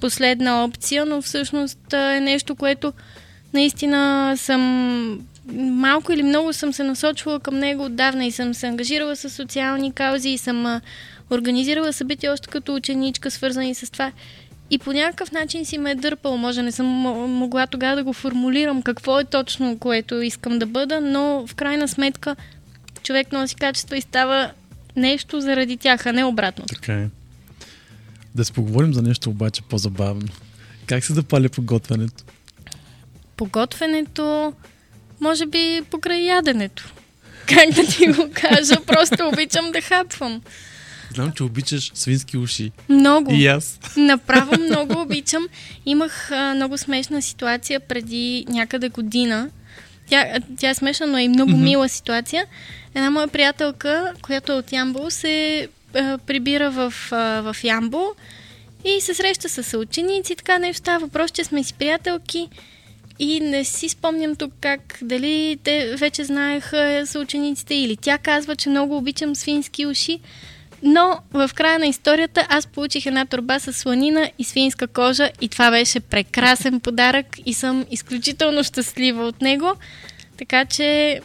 последна 0.01 0.63
опция, 0.63 1.05
но 1.05 1.21
всъщност 1.21 1.93
е 1.93 2.19
нещо, 2.19 2.55
което 2.55 2.93
наистина 3.53 4.33
съм 4.37 5.25
малко 5.55 6.11
или 6.11 6.23
много 6.23 6.53
съм 6.53 6.73
се 6.73 6.83
насочвала 6.83 7.39
към 7.39 7.59
него 7.59 7.85
отдавна 7.85 8.25
и 8.25 8.31
съм 8.31 8.53
се 8.53 8.67
ангажирала 8.67 9.15
с 9.15 9.29
социални 9.29 9.91
каузи 9.91 10.29
и 10.29 10.37
съм 10.37 10.81
организирала 11.31 11.93
събития 11.93 12.33
още 12.33 12.47
като 12.47 12.75
ученичка, 12.75 13.31
свързани 13.31 13.75
с 13.75 13.91
това. 13.91 14.11
И 14.71 14.79
по 14.79 14.93
някакъв 14.93 15.31
начин 15.31 15.65
си 15.65 15.77
ме 15.77 15.91
е 15.91 15.95
дърпал. 15.95 16.37
Може 16.37 16.61
не 16.61 16.71
съм 16.71 16.85
могла 16.85 17.67
тогава 17.67 17.95
да 17.95 18.03
го 18.03 18.13
формулирам 18.13 18.81
какво 18.81 19.19
е 19.19 19.23
точно, 19.23 19.79
което 19.79 20.21
искам 20.21 20.59
да 20.59 20.65
бъда, 20.65 21.01
но 21.01 21.47
в 21.47 21.55
крайна 21.55 21.87
сметка 21.87 22.35
човек 23.03 23.31
носи 23.31 23.55
качества 23.55 23.97
и 23.97 24.01
става 24.01 24.51
нещо 24.95 25.41
заради 25.41 25.77
тях, 25.77 26.05
а 26.05 26.13
не 26.13 26.23
обратно. 26.23 26.65
Така 26.65 26.93
е. 26.93 27.07
Да 28.35 28.45
си 28.45 28.53
поговорим 28.53 28.93
за 28.93 29.01
нещо 29.01 29.29
обаче 29.29 29.61
по-забавно. 29.61 30.27
Как 30.85 31.03
се 31.03 31.13
запали 31.13 31.49
поготвянето? 31.49 32.23
Поготвянето, 33.37 34.53
може 35.21 35.45
би 35.45 35.81
покрай 35.91 36.21
яденето. 36.21 36.93
Как 37.45 37.69
да 37.69 37.87
ти 37.87 38.07
го 38.07 38.29
кажа? 38.33 38.75
Просто 38.87 39.27
обичам 39.33 39.71
да 39.71 39.81
хапвам. 39.81 40.41
Знам, 41.13 41.31
че 41.31 41.43
обичаш 41.43 41.91
свински 41.93 42.37
уши. 42.37 42.71
Много. 42.89 43.33
И 43.33 43.47
аз. 43.47 43.79
Направо 43.97 44.61
много 44.61 45.01
обичам. 45.01 45.47
Имах 45.85 46.31
а, 46.31 46.53
много 46.55 46.77
смешна 46.77 47.21
ситуация 47.21 47.79
преди 47.79 48.45
някъде 48.49 48.89
година. 48.89 49.49
Тя, 50.09 50.39
тя 50.57 50.69
е 50.69 50.75
смешна, 50.75 51.07
но 51.07 51.17
е 51.17 51.23
и 51.23 51.27
много 51.27 51.51
mm-hmm. 51.51 51.63
мила 51.63 51.89
ситуация. 51.89 52.45
Една 52.95 53.09
моя 53.09 53.27
приятелка, 53.27 54.13
която 54.21 54.51
е 54.51 54.55
от 54.55 54.71
Ямбол, 54.71 55.09
се 55.09 55.67
а, 55.95 56.17
прибира 56.17 56.71
в, 56.71 56.93
а, 57.11 57.41
в 57.41 57.63
Ямбол 57.63 58.13
и 58.85 59.01
се 59.01 59.13
среща 59.13 59.49
с 59.49 59.77
ученици. 59.77 60.35
Така 60.35 60.57
нещо 60.57 60.77
става 60.77 60.99
въпрос, 60.99 61.31
че 61.31 61.43
сме 61.43 61.63
си 61.63 61.73
приятелки. 61.73 62.49
И 63.21 63.39
не 63.39 63.63
си 63.63 63.89
спомням 63.89 64.35
тук 64.35 64.53
как, 64.61 64.97
дали 65.01 65.57
те 65.63 65.95
вече 65.95 66.23
знаеха 66.23 67.03
съучениците 67.05 67.75
или 67.75 67.97
тя 67.97 68.17
казва, 68.17 68.55
че 68.55 68.69
много 68.69 68.97
обичам 68.97 69.35
свински 69.35 69.85
уши. 69.85 70.19
Но 70.83 71.19
в 71.33 71.51
края 71.55 71.79
на 71.79 71.87
историята 71.87 72.47
аз 72.49 72.67
получих 72.67 73.05
една 73.05 73.25
турба 73.25 73.59
с 73.59 73.73
сланина 73.73 74.31
и 74.37 74.43
свинска 74.43 74.87
кожа 74.87 75.31
и 75.41 75.49
това 75.49 75.71
беше 75.71 75.99
прекрасен 75.99 76.79
подарък 76.79 77.25
и 77.45 77.53
съм 77.53 77.85
изключително 77.91 78.63
щастлива 78.63 79.27
от 79.27 79.41
него. 79.41 79.75
Така 80.37 80.65
че... 80.65 81.21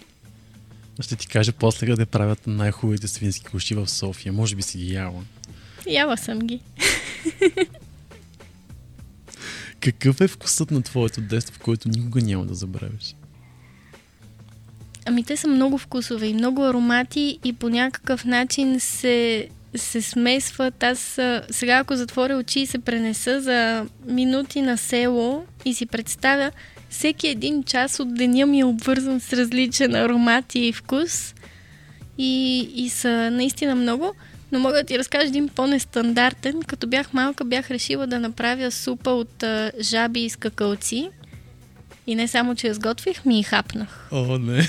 Ще 1.01 1.17
ти 1.17 1.27
кажа 1.27 1.53
после 1.53 1.87
къде 1.87 2.07
правят 2.07 2.47
най-хубавите 2.47 3.09
свински 3.09 3.57
уши 3.57 3.75
в 3.75 3.89
София. 3.89 4.33
Може 4.33 4.57
би 4.57 4.63
си 4.63 4.79
ги 4.79 4.95
яла. 4.95 5.23
Яла 5.87 6.17
съм 6.17 6.39
ги. 6.39 6.61
Какъв 9.81 10.21
е 10.21 10.29
вкусът 10.29 10.71
на 10.71 10.83
твоето 10.83 11.21
детство, 11.21 11.61
който 11.61 11.89
никога 11.89 12.21
няма 12.21 12.47
да 12.47 12.55
забравиш? 12.55 13.15
Ами 15.07 15.25
те 15.25 15.37
са 15.37 15.49
много 15.49 15.79
вкусове 15.79 16.27
и 16.27 16.35
много 16.35 16.65
аромати 16.65 17.39
и 17.45 17.53
по 17.53 17.69
някакъв 17.69 18.25
начин 18.25 18.81
се, 18.81 19.49
се 19.77 20.03
смесват. 20.03 20.83
Аз 20.83 21.21
сега 21.51 21.79
ако 21.79 21.97
затворя 21.97 22.37
очи 22.37 22.61
и 22.61 22.67
се 22.67 22.79
пренеса 22.79 23.41
за 23.41 23.87
минути 24.07 24.63
на 24.63 24.77
село 24.77 25.45
и 25.65 25.75
си 25.75 25.87
представя 25.87 26.51
всеки 26.91 27.29
един 27.29 27.63
час 27.63 28.01
от 28.01 28.15
деня 28.15 28.47
ми 28.47 28.61
е 28.61 28.65
обвързан 28.65 29.21
с 29.21 29.33
различен 29.33 29.95
аромат 29.95 30.55
и 30.55 30.73
вкус 30.73 31.35
и, 32.19 32.59
и 32.75 32.89
са 32.89 33.31
наистина 33.31 33.75
много. 33.75 34.15
Но 34.53 34.61
мога 34.61 34.75
да 34.75 34.85
ти 34.85 34.99
разкажа 34.99 35.27
един 35.27 35.49
по-нестандартен. 35.49 36.63
Като 36.63 36.87
бях 36.87 37.13
малка, 37.13 37.45
бях 37.45 37.71
решила 37.71 38.07
да 38.07 38.21
направя 38.21 38.71
супа 38.71 39.11
от 39.11 39.43
а, 39.43 39.73
жаби 39.81 40.21
и 40.21 40.31
скакалци. 40.31 41.11
И 42.07 42.15
не 42.15 42.29
само, 42.29 42.55
че 42.55 42.67
я 42.67 42.75
сготвих, 42.75 43.25
ми 43.25 43.41
и 43.41 43.43
хапнах. 43.43 44.09
О, 44.13 44.39
не. 44.39 44.69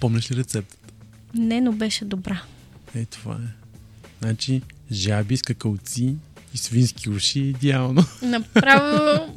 Помниш 0.00 0.30
ли 0.30 0.36
рецептата? 0.36 0.92
Не, 1.34 1.60
но 1.60 1.72
беше 1.72 2.04
добра. 2.04 2.42
Е, 2.94 3.04
това 3.04 3.34
е. 3.34 3.48
Значи, 4.20 4.62
жаби, 4.92 5.36
скакалци 5.36 6.16
и 6.54 6.58
свински 6.58 7.10
уши 7.10 7.38
идеално. 7.40 8.04
Направо 8.22 9.34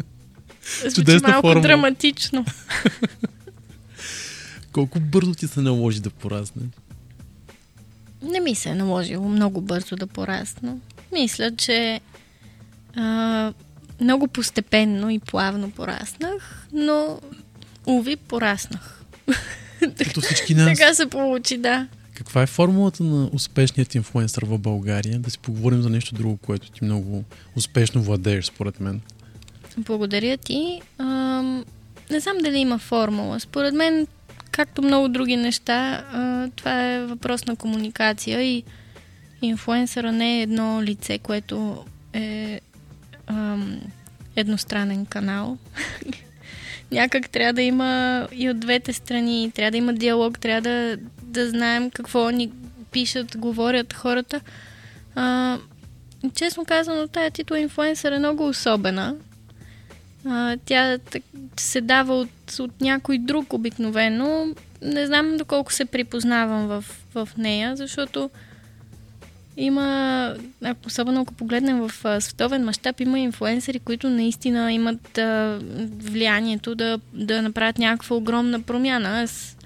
звучи 0.87 1.19
малко 1.23 1.41
формула. 1.41 1.61
драматично. 1.61 2.45
Колко 4.71 4.99
бързо 4.99 5.33
ти 5.33 5.47
се 5.47 5.61
наложи 5.61 5.99
да 5.99 6.09
порасне? 6.09 6.61
Не 8.21 8.39
ми 8.39 8.55
се 8.55 8.69
е 8.69 8.75
наложило 8.75 9.29
много 9.29 9.61
бързо 9.61 9.95
да 9.95 10.07
порасна. 10.07 10.77
Мисля, 11.13 11.55
че 11.55 12.01
а, 12.95 13.53
много 14.01 14.27
постепенно 14.27 15.09
и 15.09 15.19
плавно 15.19 15.71
пораснах, 15.71 16.67
но 16.73 17.19
уви 17.85 18.15
пораснах. 18.15 19.03
Като 19.97 20.21
всички 20.21 20.55
нас. 20.55 20.77
така 20.77 20.93
се 20.93 21.05
получи, 21.05 21.57
да. 21.57 21.87
Каква 22.13 22.41
е 22.41 22.47
формулата 22.47 23.03
на 23.03 23.29
успешният 23.33 23.95
инфлуенсър 23.95 24.45
в 24.45 24.57
България? 24.57 25.19
Да 25.19 25.31
си 25.31 25.39
поговорим 25.39 25.81
за 25.81 25.89
нещо 25.89 26.15
друго, 26.15 26.37
което 26.37 26.71
ти 26.71 26.83
много 26.83 27.23
успешно 27.55 28.01
владееш, 28.01 28.45
според 28.45 28.79
мен. 28.79 29.01
Благодаря 29.77 30.37
ти. 30.37 30.81
Ам, 30.97 31.65
не 32.11 32.19
знам 32.19 32.37
дали 32.37 32.57
има 32.57 32.77
формула. 32.77 33.39
Според 33.39 33.73
мен 33.73 34.07
както 34.51 34.81
много 34.81 35.07
други 35.07 35.35
неща, 35.35 36.05
а, 36.13 36.49
това 36.55 36.85
е 36.85 37.05
въпрос 37.05 37.45
на 37.45 37.55
комуникация 37.55 38.43
и 38.43 38.63
инфлуенсъра 39.41 40.11
не 40.11 40.39
е 40.39 40.41
едно 40.41 40.83
лице, 40.83 41.17
което 41.17 41.85
е 42.13 42.61
ам, 43.31 43.81
едностранен 44.35 45.05
канал. 45.05 45.57
Някак 46.91 47.29
трябва 47.29 47.53
да 47.53 47.61
има 47.61 48.27
и 48.31 48.49
от 48.49 48.59
двете 48.59 48.93
страни, 48.93 49.51
трябва 49.55 49.71
да 49.71 49.77
има 49.77 49.93
диалог, 49.93 50.39
трябва 50.39 50.61
да, 50.61 50.97
да 51.23 51.49
знаем 51.49 51.89
какво 51.91 52.29
ни 52.29 52.51
пишат, 52.91 53.37
говорят 53.37 53.93
хората. 53.93 54.41
А, 55.15 55.57
честно 56.35 56.65
казано, 56.65 57.07
тая 57.07 57.31
титла 57.31 57.59
инфлуенсър 57.59 58.11
е 58.11 58.19
много 58.19 58.47
особена. 58.47 59.15
А, 60.25 60.57
тя 60.65 60.97
се 61.57 61.81
дава 61.81 62.13
от, 62.13 62.59
от 62.59 62.81
някой 62.81 63.17
друг 63.17 63.53
обикновено. 63.53 64.55
Не 64.81 65.05
знам 65.05 65.37
доколко 65.37 65.73
се 65.73 65.85
припознавам 65.85 66.67
в, 66.67 66.85
в 67.15 67.29
нея, 67.37 67.75
защото 67.75 68.29
има, 69.57 70.35
особено 70.85 71.21
ако 71.21 71.33
погледнем 71.33 71.87
в 71.87 72.21
световен 72.21 72.65
мащаб, 72.65 72.99
има 72.99 73.19
инфлуенсъри, 73.19 73.79
които 73.79 74.09
наистина 74.09 74.73
имат 74.73 75.17
а, 75.17 75.59
влиянието 75.97 76.75
да, 76.75 76.99
да 77.13 77.41
направят 77.41 77.77
някаква 77.77 78.15
огромна 78.15 78.61
промяна. 78.61 79.21
Аз 79.21 79.57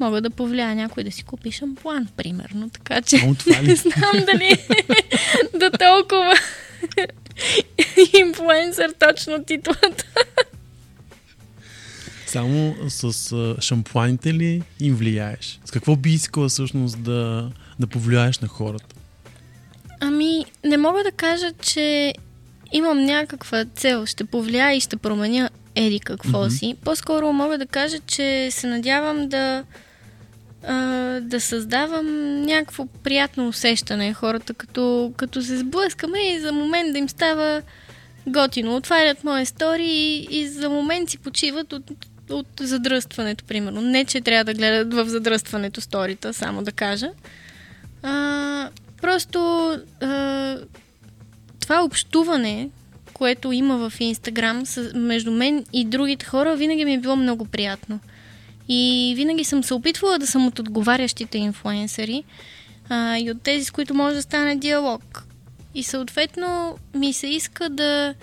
мога 0.00 0.20
да 0.20 0.30
повлия 0.30 0.74
някой 0.74 1.04
да 1.04 1.12
си 1.12 1.22
купи 1.22 1.50
шампуан, 1.50 2.08
примерно. 2.16 2.70
Така 2.70 3.02
че 3.02 3.16
не 3.62 3.74
знам 3.74 4.24
дали 4.26 4.56
до 5.60 5.70
толкова 5.78 6.34
инфлуенсър 8.20 8.94
точно 8.98 9.44
титлата. 9.44 10.04
Само 12.26 12.76
с 12.88 13.32
а, 13.32 13.56
шампуаните 13.60 14.34
ли 14.34 14.62
им 14.80 14.96
влияеш? 14.96 15.60
С 15.64 15.70
какво 15.70 15.96
би 15.96 16.10
искала 16.10 16.48
всъщност 16.48 17.02
да, 17.02 17.50
да 17.80 17.86
повлияеш 17.86 18.38
на 18.38 18.48
хората? 18.48 18.93
Ами, 20.06 20.44
не 20.64 20.76
мога 20.76 21.02
да 21.02 21.10
кажа, 21.10 21.52
че 21.62 22.14
имам 22.72 23.04
някаква 23.04 23.64
цел, 23.64 24.06
ще 24.06 24.24
повлия 24.24 24.72
и 24.72 24.80
ще 24.80 24.96
променя 24.96 25.50
еди 25.74 26.00
какво 26.00 26.38
mm-hmm. 26.38 26.58
си. 26.58 26.76
По-скоро 26.84 27.32
мога 27.32 27.58
да 27.58 27.66
кажа, 27.66 27.98
че 28.06 28.48
се 28.50 28.66
надявам 28.66 29.28
да 29.28 29.64
а, 30.66 30.74
да 31.20 31.40
създавам 31.40 32.40
някакво 32.42 32.86
приятно 32.86 33.48
усещане 33.48 34.14
хората, 34.14 34.54
като, 34.54 35.12
като 35.16 35.42
се 35.42 35.58
сблъскаме 35.58 36.18
и 36.18 36.40
за 36.40 36.52
момент 36.52 36.92
да 36.92 36.98
им 36.98 37.08
става 37.08 37.62
готино. 38.26 38.76
Отварят 38.76 39.24
мои 39.24 39.46
стори 39.46 39.86
и, 39.86 40.26
и 40.30 40.48
за 40.48 40.70
момент 40.70 41.10
си 41.10 41.18
почиват 41.18 41.72
от, 41.72 41.90
от 42.30 42.46
задръстването, 42.60 43.44
примерно. 43.44 43.80
Не, 43.80 44.04
че 44.04 44.20
трябва 44.20 44.44
да 44.44 44.54
гледат 44.54 44.94
в 44.94 45.08
задръстването 45.08 45.80
сторита, 45.80 46.34
само 46.34 46.62
да 46.62 46.72
кажа. 46.72 47.10
А, 48.02 48.68
просто 49.04 49.70
а, 50.02 50.56
това 51.60 51.84
общуване, 51.84 52.68
което 53.12 53.52
има 53.52 53.90
в 53.90 54.00
Инстаграм 54.00 54.64
между 54.94 55.30
мен 55.30 55.64
и 55.72 55.84
другите 55.84 56.26
хора, 56.26 56.56
винаги 56.56 56.84
ми 56.84 56.94
е 56.94 56.98
било 56.98 57.16
много 57.16 57.44
приятно. 57.44 58.00
И 58.68 59.14
винаги 59.16 59.44
съм 59.44 59.64
се 59.64 59.74
опитвала 59.74 60.18
да 60.18 60.26
съм 60.26 60.46
от 60.46 60.58
отговарящите 60.58 61.38
инфлуенсъри 61.38 62.24
а, 62.88 63.18
и 63.18 63.30
от 63.30 63.42
тези, 63.42 63.64
с 63.64 63.70
които 63.70 63.94
може 63.94 64.16
да 64.16 64.22
стане 64.22 64.56
диалог. 64.56 65.24
И 65.74 65.82
съответно 65.82 66.78
ми 66.94 67.12
се 67.12 67.26
иска 67.26 67.68
да 67.68 68.14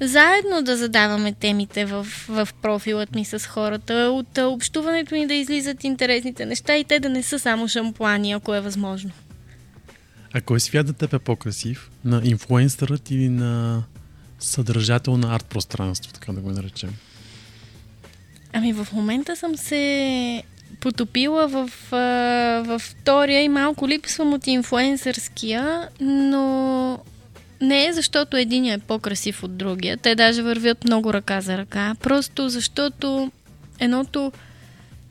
заедно 0.00 0.62
да 0.62 0.76
задаваме 0.76 1.32
темите 1.32 1.84
в, 1.84 2.06
в 2.28 2.48
профилът 2.62 3.14
ми 3.14 3.24
с 3.24 3.46
хората, 3.46 3.94
от 3.94 4.38
общуването 4.38 5.14
ни 5.14 5.26
да 5.26 5.34
излизат 5.34 5.84
интересните 5.84 6.46
неща 6.46 6.76
и 6.76 6.84
те 6.84 7.00
да 7.00 7.08
не 7.08 7.22
са 7.22 7.38
само 7.38 7.68
шампуани, 7.68 8.32
ако 8.32 8.54
е 8.54 8.60
възможно. 8.60 9.10
А 10.32 10.40
кой 10.40 10.60
свят 10.60 10.86
да 10.86 10.92
теб 10.92 11.12
е 11.12 11.18
по-красив? 11.18 11.90
На 12.04 12.20
инфлуенсърът 12.24 13.10
или 13.10 13.28
на 13.28 13.82
съдържател 14.38 15.16
на 15.16 15.34
арт 15.34 15.46
пространство, 15.46 16.12
така 16.12 16.32
да 16.32 16.40
го 16.40 16.50
наречем? 16.50 16.90
Ами 18.52 18.72
в 18.72 18.88
момента 18.92 19.36
съм 19.36 19.56
се 19.56 20.42
потопила 20.80 21.48
в, 21.48 21.70
във 22.66 22.82
втория 22.82 23.42
и 23.42 23.48
малко 23.48 23.88
липсвам 23.88 24.32
от 24.32 24.46
инфлуенсърския, 24.46 25.88
но 26.00 26.98
не 27.60 27.86
е 27.86 27.92
защото 27.92 28.36
един 28.36 28.64
е 28.64 28.78
по-красив 28.78 29.42
от 29.42 29.56
другия. 29.56 29.96
Те 29.96 30.14
даже 30.14 30.42
вървят 30.42 30.84
много 30.84 31.12
ръка 31.12 31.40
за 31.40 31.58
ръка. 31.58 31.94
Просто 32.00 32.48
защото 32.48 33.30
едното 33.78 34.32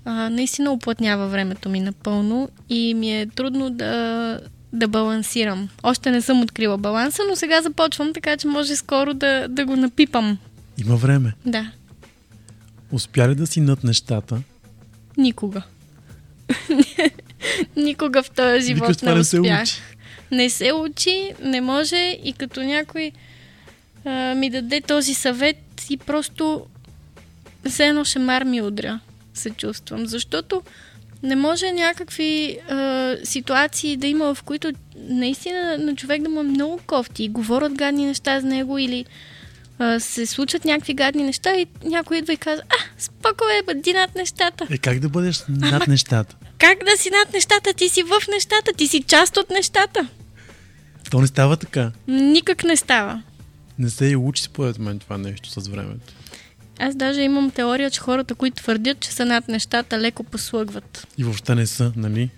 а, 0.05 0.29
наистина 0.29 0.71
оплътнява 0.71 1.27
времето 1.27 1.69
ми 1.69 1.79
напълно 1.79 2.49
и 2.69 2.93
ми 2.93 3.21
е 3.21 3.27
трудно 3.27 3.69
да, 3.69 4.39
да 4.73 4.87
балансирам. 4.87 5.69
Още 5.83 6.11
не 6.11 6.21
съм 6.21 6.41
открила 6.41 6.77
баланса, 6.77 7.21
но 7.29 7.35
сега 7.35 7.61
започвам, 7.61 8.13
така 8.13 8.37
че 8.37 8.47
може 8.47 8.75
скоро 8.75 9.13
да, 9.13 9.47
да 9.49 9.65
го 9.65 9.75
напипам. 9.75 10.37
Има 10.77 10.95
време. 10.95 11.33
Да. 11.45 11.71
Успя 12.91 13.29
ли 13.29 13.35
да 13.35 13.47
си 13.47 13.61
над 13.61 13.83
нещата? 13.83 14.41
Никога. 15.17 15.61
Никога 17.75 18.23
в 18.23 18.31
този 18.31 18.67
живот 18.67 18.87
Викаш, 18.87 19.01
не, 19.01 19.13
не 19.13 19.19
успях. 19.19 19.27
Се 19.27 19.39
учи. 19.39 19.81
Не 20.31 20.49
се 20.49 20.73
учи, 20.73 21.33
не 21.43 21.61
може 21.61 22.19
и 22.23 22.33
като 22.37 22.63
някой 22.63 23.11
а, 24.05 24.35
ми 24.35 24.49
даде 24.49 24.81
този 24.81 25.13
съвет 25.13 25.85
и 25.89 25.97
просто 25.97 26.65
все 27.69 27.87
едно 27.87 28.05
шемар 28.05 28.43
ми 28.43 28.61
удря, 28.61 28.99
се 29.33 29.49
чувствам. 29.49 30.05
Защото 30.05 30.61
не 31.23 31.35
може 31.35 31.71
някакви 31.71 32.57
а, 32.69 33.15
ситуации 33.23 33.97
да 33.97 34.07
има, 34.07 34.35
в 34.35 34.43
които 34.43 34.71
наистина 34.95 35.77
на 35.77 35.95
човек 35.95 36.21
да 36.21 36.29
му 36.29 36.39
е 36.39 36.43
много 36.43 36.79
кофти 36.87 37.23
и 37.23 37.29
говорят 37.29 37.73
гадни 37.73 38.05
неща 38.05 38.39
за 38.39 38.47
него 38.47 38.77
или 38.77 39.05
а, 39.79 39.99
се 39.99 40.25
случват 40.25 40.65
някакви 40.65 40.93
гадни 40.93 41.23
неща 41.23 41.55
и 41.55 41.67
някой 41.83 42.17
идва 42.17 42.33
и 42.33 42.37
казва, 42.37 42.63
а, 42.69 42.75
споко 42.97 43.43
е, 43.59 43.63
бъди 43.65 43.93
над 43.93 44.15
нещата. 44.15 44.67
Е, 44.69 44.77
как 44.77 44.99
да 44.99 45.09
бъдеш 45.09 45.43
над 45.49 45.87
нещата? 45.87 46.35
Как 46.57 46.77
да 46.83 46.97
си 46.97 47.09
над 47.09 47.33
нещата? 47.33 47.73
Ти 47.73 47.89
си 47.89 48.03
в 48.03 48.27
нещата, 48.31 48.73
ти 48.77 48.87
си 48.87 49.03
част 49.03 49.37
от 49.37 49.49
нещата. 49.49 50.07
То 51.11 51.21
не 51.21 51.27
става 51.27 51.57
така. 51.57 51.91
Никак 52.07 52.63
не 52.63 52.77
става. 52.77 53.23
Не 53.79 53.89
се 53.89 54.05
и 54.05 54.15
учи 54.15 54.43
според 54.43 54.79
мен 54.79 54.99
това 54.99 55.17
нещо 55.17 55.49
с 55.49 55.67
времето. 55.67 56.13
Аз 56.79 56.95
даже 56.95 57.21
имам 57.21 57.51
теория, 57.51 57.91
че 57.91 57.99
хората, 57.99 58.35
които 58.35 58.61
твърдят, 58.63 58.99
че 58.99 59.11
са 59.11 59.25
над 59.25 59.47
нещата, 59.47 59.99
леко 59.99 60.23
послъгват. 60.23 61.07
И 61.17 61.23
въобще 61.23 61.55
не 61.55 61.67
са, 61.67 61.91
нали? 61.95 62.29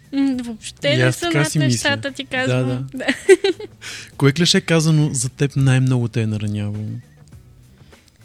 Въобще 0.43 0.97
не 0.97 1.11
са 1.11 1.25
над 1.25 1.55
нещата, 1.55 2.09
мисля. 2.09 2.11
ти 2.11 2.25
казвам. 2.25 2.87
Да, 2.93 2.97
да. 2.97 3.05
Кое 4.17 4.31
клише 4.31 4.61
казано 4.61 5.09
за 5.13 5.29
теб 5.29 5.51
най-много 5.55 6.07
те 6.07 6.21
е 6.21 6.27
наранявало? 6.27 6.85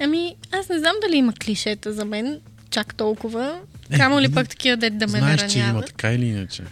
Ами, 0.00 0.34
аз 0.52 0.68
не 0.68 0.78
знам 0.78 0.94
дали 1.02 1.16
има 1.16 1.32
клишета 1.32 1.92
за 1.92 2.04
мен, 2.04 2.40
чак 2.70 2.94
толкова. 2.94 3.60
Е, 3.90 3.96
Камо 3.98 4.20
ли 4.20 4.32
пък 4.32 4.48
такива 4.48 4.76
дет 4.76 4.98
да 4.98 5.06
ме 5.06 5.18
знаеш, 5.18 5.40
нараняват. 5.40 5.52
че 5.52 5.58
има 5.58 5.82
така 5.82 6.12
или 6.12 6.26
иначе. 6.26 6.62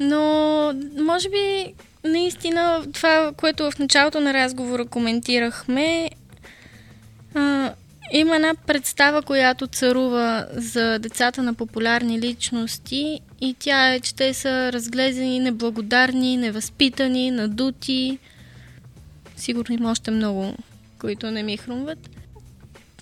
Но, 0.00 0.72
може 1.00 1.28
би, 1.28 1.74
наистина, 2.04 2.84
това, 2.92 3.32
което 3.36 3.70
в 3.70 3.78
началото 3.78 4.20
на 4.20 4.34
разговора 4.34 4.84
коментирахме, 4.84 6.10
а, 7.34 7.72
има 8.12 8.36
една 8.36 8.54
представа, 8.66 9.22
която 9.22 9.66
царува 9.66 10.46
за 10.52 10.98
децата 10.98 11.42
на 11.42 11.54
популярни 11.54 12.20
личности 12.20 13.20
и 13.40 13.54
тя 13.58 13.94
е, 13.94 14.00
че 14.00 14.14
те 14.14 14.34
са 14.34 14.72
разглезени, 14.72 15.40
неблагодарни, 15.40 16.36
невъзпитани, 16.36 17.30
надути. 17.30 18.18
Сигурно 19.36 19.74
има 19.74 19.90
още 19.90 20.10
много, 20.10 20.54
които 20.98 21.30
не 21.30 21.42
ми 21.42 21.56
хрумват. 21.56 22.10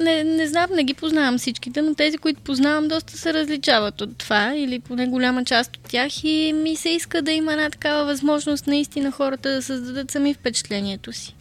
Не, 0.01 0.25
не 0.25 0.49
знам, 0.49 0.71
не 0.75 0.85
ги 0.85 0.95
познавам 0.95 1.39
всичките, 1.39 1.83
но 1.83 1.95
тези, 1.95 2.19
които 2.19 2.41
познавам, 2.41 2.89
доста 2.89 3.19
се 3.19 3.35
различават 3.35 4.01
от 4.01 4.19
това 4.19 4.55
или 4.57 4.79
поне 4.81 5.07
голяма 5.07 5.45
част 5.45 5.77
от 5.77 5.83
тях 5.83 6.25
и 6.25 6.53
ми 6.53 6.77
се 6.77 6.89
иска 6.89 7.23
да 7.23 7.33
има 7.33 7.53
една 7.53 7.71
такава 7.71 8.05
възможност 8.05 8.67
наистина 8.67 9.11
хората 9.11 9.55
да 9.55 9.63
създадат 9.63 10.11
сами 10.11 10.35
впечатлението 10.35 11.13
си. 11.13 11.35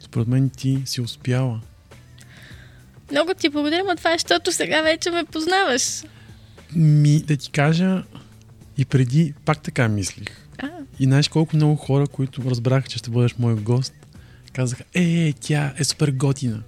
Според 0.00 0.28
мен 0.28 0.50
ти 0.50 0.82
си 0.84 1.00
успяла. 1.00 1.60
Много 3.10 3.34
ти 3.34 3.48
благодаря, 3.48 3.82
но 3.88 3.96
това 3.96 4.10
е, 4.10 4.18
защото 4.18 4.52
сега 4.52 4.82
вече 4.82 5.10
ме 5.10 5.24
познаваш. 5.24 6.02
Ми, 6.74 7.20
да 7.20 7.36
ти 7.36 7.50
кажа, 7.50 8.02
и 8.78 8.84
преди 8.84 9.34
пак 9.44 9.62
така 9.62 9.88
мислих. 9.88 10.28
А. 10.58 10.68
И 11.00 11.04
знаеш 11.04 11.28
колко 11.28 11.56
много 11.56 11.76
хора, 11.76 12.06
които 12.06 12.42
разбраха, 12.50 12.88
че 12.88 12.98
ще 12.98 13.10
бъдеш 13.10 13.34
мой 13.38 13.54
гост, 13.54 13.94
казаха, 14.52 14.84
е, 14.94 15.02
е, 15.02 15.32
тя 15.40 15.74
е 15.78 15.84
супер 15.84 16.10
готина. 16.10 16.62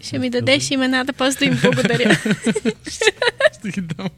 Ще 0.00 0.18
ми 0.18 0.30
дадеш 0.30 0.70
имената, 0.70 1.12
после 1.12 1.38
да 1.38 1.44
им 1.44 1.58
благодаря. 1.62 2.14
ще 3.58 3.70
ги 3.70 3.80
дам. 3.80 4.08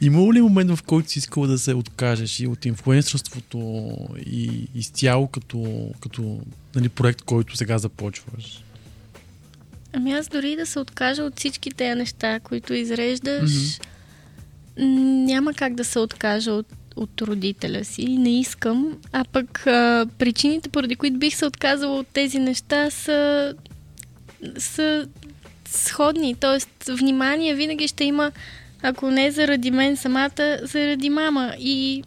Имало 0.00 0.34
ли 0.34 0.40
момент, 0.40 0.70
в 0.70 0.82
който 0.82 1.10
си 1.10 1.18
искала 1.18 1.46
да 1.46 1.58
се 1.58 1.74
откажеш 1.74 2.40
и 2.40 2.46
от 2.46 2.64
инфлуенсърството 2.64 3.92
и 4.26 4.68
изцяло 4.74 5.26
като, 5.26 5.90
като 6.00 6.40
нали, 6.74 6.88
проект, 6.88 7.22
който 7.22 7.56
сега 7.56 7.78
започваш? 7.78 8.64
Ами 9.92 10.12
аз 10.12 10.28
дори 10.28 10.56
да 10.56 10.66
се 10.66 10.78
откажа 10.78 11.22
от 11.22 11.38
всички 11.38 11.70
тези 11.70 11.98
неща, 11.98 12.40
които 12.40 12.74
изреждаш, 12.74 13.50
mm-hmm. 13.50 13.86
няма 15.24 15.54
как 15.54 15.74
да 15.74 15.84
се 15.84 15.98
откажа 15.98 16.52
от, 16.52 16.66
от 16.96 17.22
родителя 17.22 17.84
си. 17.84 18.06
Не 18.06 18.40
искам. 18.40 18.98
А 19.12 19.24
пък 19.24 19.66
а, 19.66 20.06
причините, 20.18 20.68
поради 20.68 20.96
които 20.96 21.18
бих 21.18 21.36
се 21.36 21.46
отказала 21.46 21.98
от 21.98 22.06
тези 22.06 22.38
неща, 22.38 22.90
са 22.90 23.54
са 24.58 25.08
сходни. 25.68 26.34
Тоест, 26.34 26.84
внимание 26.88 27.54
винаги 27.54 27.88
ще 27.88 28.04
има, 28.04 28.32
ако 28.82 29.10
не 29.10 29.30
заради 29.30 29.70
мен 29.70 29.96
самата, 29.96 30.58
заради 30.62 31.10
мама. 31.10 31.54
И 31.58 32.04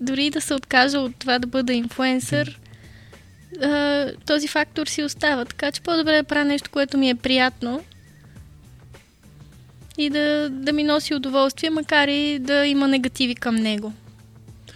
дори 0.00 0.30
да 0.30 0.40
се 0.40 0.54
откажа 0.54 0.98
от 1.00 1.16
това 1.16 1.38
да 1.38 1.46
бъда 1.46 1.72
инфуенсър, 1.72 2.60
този 4.26 4.48
фактор 4.48 4.86
си 4.86 5.02
остава. 5.02 5.44
Така 5.44 5.72
че 5.72 5.80
по-добре 5.80 6.16
да 6.16 6.24
правя 6.24 6.44
нещо, 6.44 6.70
което 6.70 6.98
ми 6.98 7.10
е 7.10 7.14
приятно 7.14 7.84
и 9.98 10.10
да, 10.10 10.50
да 10.50 10.72
ми 10.72 10.82
носи 10.84 11.14
удоволствие, 11.14 11.70
макар 11.70 12.08
и 12.08 12.38
да 12.38 12.66
има 12.66 12.88
негативи 12.88 13.34
към 13.34 13.54
него. 13.54 13.92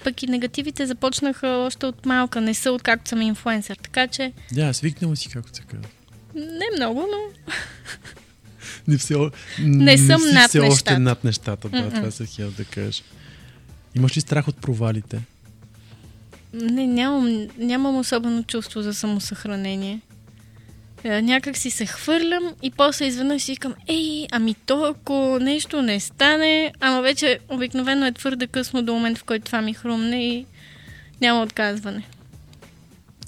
Пък 0.04 0.22
и 0.22 0.26
негативите 0.26 0.86
започнаха 0.86 1.48
още 1.48 1.86
от 1.86 2.06
малка, 2.06 2.40
не 2.40 2.54
са 2.54 2.72
откакто 2.72 3.08
съм 3.08 3.22
инфуенсър, 3.22 3.76
така 3.76 4.06
че... 4.06 4.32
Да, 4.52 4.74
свикнала 4.74 5.16
си, 5.16 5.28
както 5.28 5.56
се 5.56 5.62
казва. 5.62 5.88
Не 6.34 6.66
много, 6.76 7.00
но... 7.00 7.52
не, 8.88 8.98
все, 8.98 9.14
не, 9.58 9.84
не 9.84 9.98
съм 9.98 10.20
си 10.20 10.32
над 10.34 10.48
все 10.48 10.58
нещата. 10.58 10.72
още 10.72 10.98
над 10.98 11.24
нещата, 11.24 11.68
да, 11.68 11.76
Mm-mm. 11.76 11.94
това 11.94 12.10
се 12.10 12.26
хил 12.26 12.50
да 12.50 12.64
кажеш. 12.64 13.02
Имаш 13.94 14.16
ли 14.16 14.20
страх 14.20 14.48
от 14.48 14.56
провалите? 14.56 15.20
Не, 16.60 16.86
нямам, 16.86 17.48
нямам 17.58 17.98
особено 17.98 18.44
чувство 18.44 18.82
за 18.82 18.94
самосъхранение. 18.94 20.00
Е, 21.04 21.22
някак 21.22 21.56
си 21.56 21.70
се 21.70 21.86
хвърлям 21.86 22.54
и 22.62 22.70
после 22.70 23.06
изведнъж 23.06 23.42
си 23.42 23.52
викам, 23.52 23.74
ей, 23.88 24.26
ами 24.32 24.54
то 24.54 24.84
ако 24.84 25.38
нещо 25.40 25.82
не 25.82 26.00
стане, 26.00 26.72
ама 26.80 27.02
вече 27.02 27.38
обикновено 27.48 28.06
е 28.06 28.12
твърде 28.12 28.46
късно 28.46 28.82
до 28.82 28.94
момент, 28.94 29.18
в 29.18 29.24
който 29.24 29.44
това 29.44 29.62
ми 29.62 29.74
хрумне 29.74 30.28
и 30.28 30.46
няма 31.20 31.42
отказване. 31.42 32.02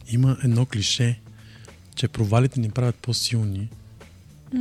Има 0.09 0.37
едно 0.45 0.67
клише, 0.67 1.21
че 1.95 2.09
провалите 2.09 2.61
ни 2.61 2.71
правят 2.71 2.97
по-силни. 2.97 3.69
М- 4.53 4.61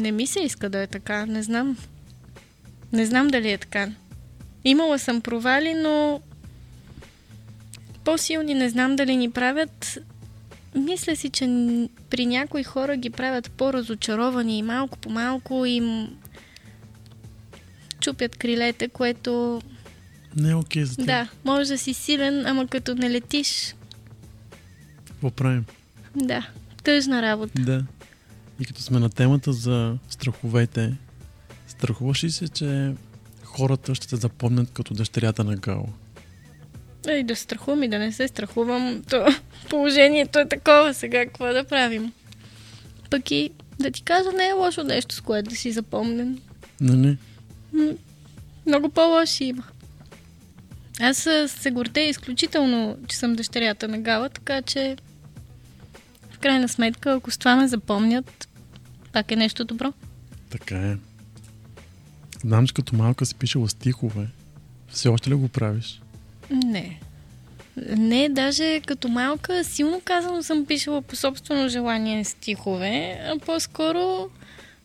не 0.00 0.12
ми 0.12 0.26
се 0.26 0.40
иска 0.40 0.70
да 0.70 0.78
е 0.78 0.86
така, 0.86 1.26
не 1.26 1.42
знам. 1.42 1.76
Не 2.92 3.06
знам 3.06 3.28
дали 3.28 3.52
е 3.52 3.58
така. 3.58 3.88
Имала 4.64 4.98
съм 4.98 5.20
провали, 5.20 5.74
но 5.74 6.20
по-силни 8.04 8.54
не 8.54 8.68
знам 8.68 8.96
дали 8.96 9.16
ни 9.16 9.30
правят. 9.30 9.98
Мисля 10.74 11.16
си, 11.16 11.30
че 11.30 11.44
при 12.10 12.26
някои 12.26 12.62
хора 12.62 12.96
ги 12.96 13.10
правят 13.10 13.50
по-разочаровани 13.50 14.58
и 14.58 14.62
малко 14.62 14.98
по 14.98 15.10
малко 15.10 15.64
им 15.64 16.16
чупят 18.00 18.36
крилете, 18.36 18.88
което... 18.88 19.62
Не 20.36 20.50
е 20.50 20.54
окей 20.54 20.82
okay 20.82 20.84
за 20.84 20.96
теб. 20.96 21.06
Да, 21.06 21.28
може 21.44 21.70
да 21.70 21.78
си 21.78 21.94
силен, 21.94 22.46
ама 22.46 22.66
като 22.66 22.94
не 22.94 23.10
летиш... 23.10 23.74
Какво 25.08 25.30
правим? 25.30 25.64
Да, 26.16 26.48
тъжна 26.82 27.22
работа. 27.22 27.62
Да. 27.62 27.84
И 28.60 28.64
като 28.64 28.82
сме 28.82 28.98
на 28.98 29.10
темата 29.10 29.52
за 29.52 29.98
страховете, 30.08 30.94
страхуваш 31.66 32.24
ли 32.24 32.30
се, 32.30 32.48
че 32.48 32.94
хората 33.44 33.94
ще 33.94 34.08
те 34.08 34.16
запомнят 34.16 34.70
като 34.70 34.94
дъщерята 34.94 35.44
на 35.44 35.56
Гао? 35.56 35.86
Ей, 37.08 37.22
да 37.22 37.36
страхувам 37.36 37.82
и 37.82 37.88
да 37.88 37.98
не 37.98 38.12
се 38.12 38.28
страхувам, 38.28 39.02
то 39.10 39.26
положението 39.70 40.38
е 40.38 40.48
такова 40.48 40.94
сега, 40.94 41.26
какво 41.26 41.52
да 41.52 41.64
правим? 41.64 42.12
Пък 43.10 43.30
и 43.30 43.50
да 43.78 43.90
ти 43.90 44.02
кажа, 44.02 44.32
не 44.32 44.48
е 44.48 44.52
лошо 44.52 44.84
нещо, 44.84 45.14
с 45.14 45.20
което 45.20 45.50
да 45.50 45.56
си 45.56 45.72
запомнен. 45.72 46.40
Нали? 46.80 47.18
М, 47.72 47.90
Много 48.66 48.88
по-лоши 48.88 49.44
има. 49.44 49.62
Аз 51.00 51.16
се 51.46 51.70
гордея 51.70 52.08
изключително, 52.08 52.96
че 53.08 53.16
съм 53.16 53.34
дъщерята 53.34 53.88
на 53.88 53.98
Гала, 53.98 54.28
така 54.28 54.62
че 54.62 54.96
в 56.30 56.38
крайна 56.38 56.68
сметка, 56.68 57.12
ако 57.12 57.30
с 57.30 57.38
това 57.38 57.56
ме 57.56 57.68
запомнят, 57.68 58.48
пак 59.12 59.30
е 59.30 59.36
нещо 59.36 59.64
добро. 59.64 59.92
Така 60.50 60.90
е. 60.90 60.96
Знам, 62.40 62.66
че 62.66 62.74
като 62.74 62.96
малка 62.96 63.26
си 63.26 63.34
пишела 63.34 63.68
стихове. 63.68 64.26
Все 64.88 65.08
още 65.08 65.30
ли 65.30 65.34
го 65.34 65.48
правиш? 65.48 66.00
Не. 66.50 67.00
Не, 67.76 68.28
даже 68.28 68.80
като 68.86 69.08
малка, 69.08 69.64
силно 69.64 70.00
казано 70.04 70.42
съм 70.42 70.66
пишела 70.66 71.02
по 71.02 71.16
собствено 71.16 71.68
желание 71.68 72.24
стихове, 72.24 73.20
а 73.26 73.38
по-скоро 73.38 74.30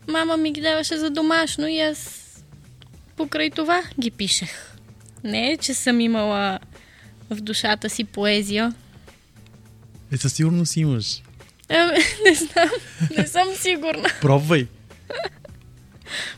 мама 0.07 0.37
ми 0.37 0.51
ги 0.51 0.61
даваше 0.61 0.97
за 0.97 1.09
домашно 1.09 1.67
и 1.67 1.79
аз 1.79 2.25
покрай 3.17 3.49
това 3.49 3.83
ги 3.99 4.11
пишех. 4.11 4.75
Не, 5.23 5.57
че 5.61 5.73
съм 5.73 6.01
имала 6.01 6.59
в 7.29 7.41
душата 7.41 7.89
си 7.89 8.03
поезия. 8.03 8.73
Е, 10.11 10.17
със 10.17 10.33
сигурност 10.33 10.77
имаш. 10.77 11.21
Ами, 11.69 11.97
не 12.25 12.35
знам, 12.35 12.69
не 13.17 13.27
съм 13.27 13.47
сигурна. 13.55 14.09
Пробвай. 14.21 14.67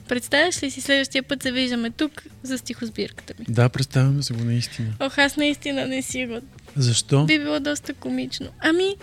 Представяш 0.08 0.64
ли 0.64 0.72
си 0.72 0.82
следващия 0.82 1.24
път 1.24 1.44
се 1.44 1.52
виждаме 1.52 1.90
тук 1.90 2.24
за 2.44 2.58
стихосбирката 2.58 3.34
ми? 3.40 3.46
Да, 3.50 3.70
представяме 3.70 4.24
се 4.24 4.34
го 4.34 4.44
наистина. 4.44 4.88
Ох, 5.00 5.18
аз 5.18 5.38
наистина 5.38 5.88
не 5.88 6.02
си 6.02 6.26
го 6.26 6.40
Защо? 6.76 7.26
Би 7.26 7.40
било 7.40 7.60
доста 7.60 7.94
комично. 7.94 8.48
Ами, 8.60 8.96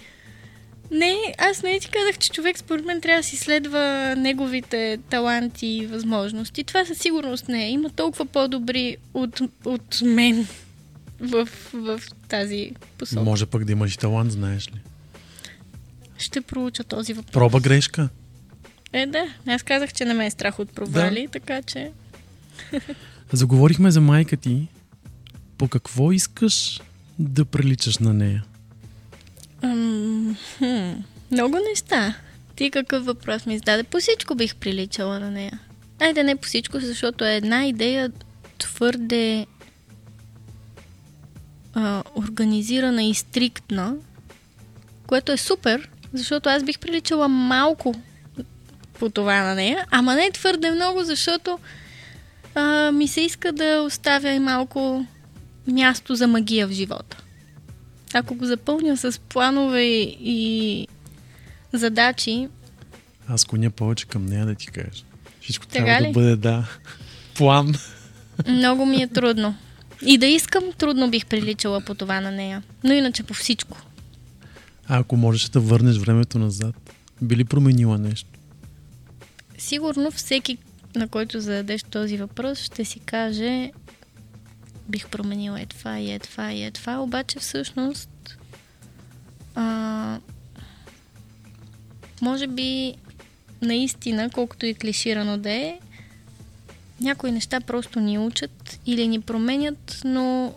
не, 0.91 1.17
аз 1.39 1.63
не 1.63 1.81
ти 1.81 1.91
казах, 1.91 2.19
че 2.19 2.31
човек 2.31 2.59
според 2.59 2.85
мен 2.85 3.01
трябва 3.01 3.21
да 3.21 3.29
си 3.29 3.37
следва 3.37 4.15
неговите 4.19 4.99
таланти 5.11 5.67
и 5.67 5.87
възможности. 5.87 6.65
Това 6.65 6.85
със 6.85 6.99
сигурност 6.99 7.49
не 7.49 7.65
е. 7.65 7.71
Има 7.71 7.91
толкова 7.91 8.27
по-добри 8.27 8.97
от, 9.15 9.41
от 9.65 10.03
мен 10.05 10.47
в, 11.21 11.49
в 11.73 12.01
тази 12.29 12.73
посока. 12.99 13.23
Може 13.23 13.47
пък 13.47 13.65
да 13.65 13.73
имаш 13.73 13.95
и 13.95 13.99
талант, 13.99 14.33
знаеш 14.33 14.69
ли. 14.69 14.81
Ще 16.19 16.41
проуча 16.41 16.85
този 16.85 17.13
въпрос. 17.13 17.33
Проба 17.33 17.61
грешка. 17.61 18.09
Е, 18.93 19.07
да. 19.07 19.25
Аз 19.47 19.63
казах, 19.63 19.93
че 19.93 20.05
не 20.05 20.15
ме 20.15 20.27
е 20.27 20.31
страх 20.31 20.59
от 20.59 20.73
провали, 20.73 21.23
да. 21.23 21.31
така 21.31 21.63
че... 21.63 21.91
Заговорихме 23.33 23.91
за 23.91 24.01
майка 24.01 24.37
ти. 24.37 24.69
По 25.59 25.69
какво 25.69 26.13
искаш 26.13 26.81
да 27.19 27.45
приличаш 27.45 27.99
на 27.99 28.15
нея? 28.15 28.45
Ам, 29.63 30.37
хм, 30.59 30.93
много 31.31 31.57
неща. 31.69 32.15
Ти 32.57 32.71
какъв 32.71 33.05
въпрос 33.05 33.47
ми 33.47 33.59
зададе? 33.59 33.83
По 33.83 33.99
всичко 33.99 34.35
бих 34.35 34.57
приличала 34.57 35.21
на 35.21 35.31
нея. 35.31 35.59
Айде 36.01 36.23
не 36.23 36.37
по 36.37 36.47
всичко, 36.47 36.81
защото 36.81 37.25
е 37.25 37.37
една 37.37 37.67
идея 37.67 38.13
твърде 38.59 39.47
а, 41.75 42.03
организирана 42.17 43.03
и 43.05 43.15
стриктна, 43.15 43.95
което 45.07 45.33
е 45.33 45.37
супер, 45.37 45.91
защото 46.13 46.49
аз 46.49 46.65
бих 46.65 46.79
приличала 46.79 47.29
малко 47.29 47.95
по 48.99 49.11
това 49.11 49.43
на 49.43 49.55
нея, 49.55 49.87
ама 49.91 50.15
не 50.15 50.31
твърде 50.31 50.71
много, 50.71 51.05
защото 51.05 51.59
а, 52.55 52.93
ми 52.93 53.09
се 53.09 53.21
иска 53.21 53.53
да 53.53 53.83
оставя 53.87 54.31
и 54.31 54.39
малко 54.39 55.07
място 55.67 56.15
за 56.15 56.27
магия 56.27 56.67
в 56.69 56.73
живота. 56.73 57.17
Ако 58.15 58.35
го 58.35 58.47
запълня 58.47 58.97
с 58.97 59.21
планове 59.21 59.83
и, 59.83 60.89
задачи, 61.73 62.49
Аз 63.29 63.45
коня 63.45 63.71
повече 63.71 64.07
към 64.07 64.27
нея 64.27 64.47
да 64.47 64.55
ти 64.55 64.67
кажа. 64.67 65.05
Всичко 65.41 65.67
трябва 65.67 66.01
ли? 66.01 66.07
да 66.07 66.13
бъде, 66.13 66.37
да. 66.37 66.65
План. 67.35 67.75
много 68.49 68.87
ми 68.87 69.03
е 69.03 69.09
трудно. 69.09 69.55
И 70.03 70.19
да 70.19 70.27
искам, 70.27 70.65
трудно 70.79 71.11
бих 71.11 71.27
приличала 71.27 71.81
по 71.81 71.95
това 71.95 72.21
на 72.21 72.31
нея. 72.31 72.63
Но 72.85 72.93
иначе 72.93 73.23
по 73.23 73.35
всичко. 73.35 73.79
А 74.89 74.99
ако 74.99 75.17
можеш 75.17 75.49
да 75.49 75.61
върнеш 75.61 75.97
времето 75.97 76.39
назад, 76.39 76.75
би 77.23 77.37
ли 77.37 77.45
променила 77.45 77.99
нещо? 77.99 78.38
Сигурно 79.59 80.11
всеки, 80.11 80.59
на 80.97 81.09
който 81.09 81.41
зададеш 81.41 81.83
този 81.83 82.17
въпрос, 82.17 82.59
ще 82.59 82.85
си 82.85 83.01
каже 83.01 83.71
бих 84.89 85.09
променила 85.09 85.61
е 85.61 85.67
това 85.67 85.99
и 85.99 86.13
е 86.13 86.19
това 86.19 86.53
и 86.53 86.65
е 86.65 86.71
това, 86.71 86.99
обаче 86.99 87.39
всъщност 87.39 88.39
а, 89.55 90.19
може 92.23 92.47
би 92.47 92.95
наистина, 93.63 94.31
колкото 94.31 94.67
и 94.67 94.75
клиширано 94.75 95.39
да 95.39 95.51
е, 95.51 95.79
някои 97.01 97.33
неща 97.33 97.61
просто 97.61 98.01
ни 98.01 98.19
учат 98.19 98.81
или 98.87 99.09
ни 99.09 99.21
променят, 99.21 100.01
но, 100.05 100.55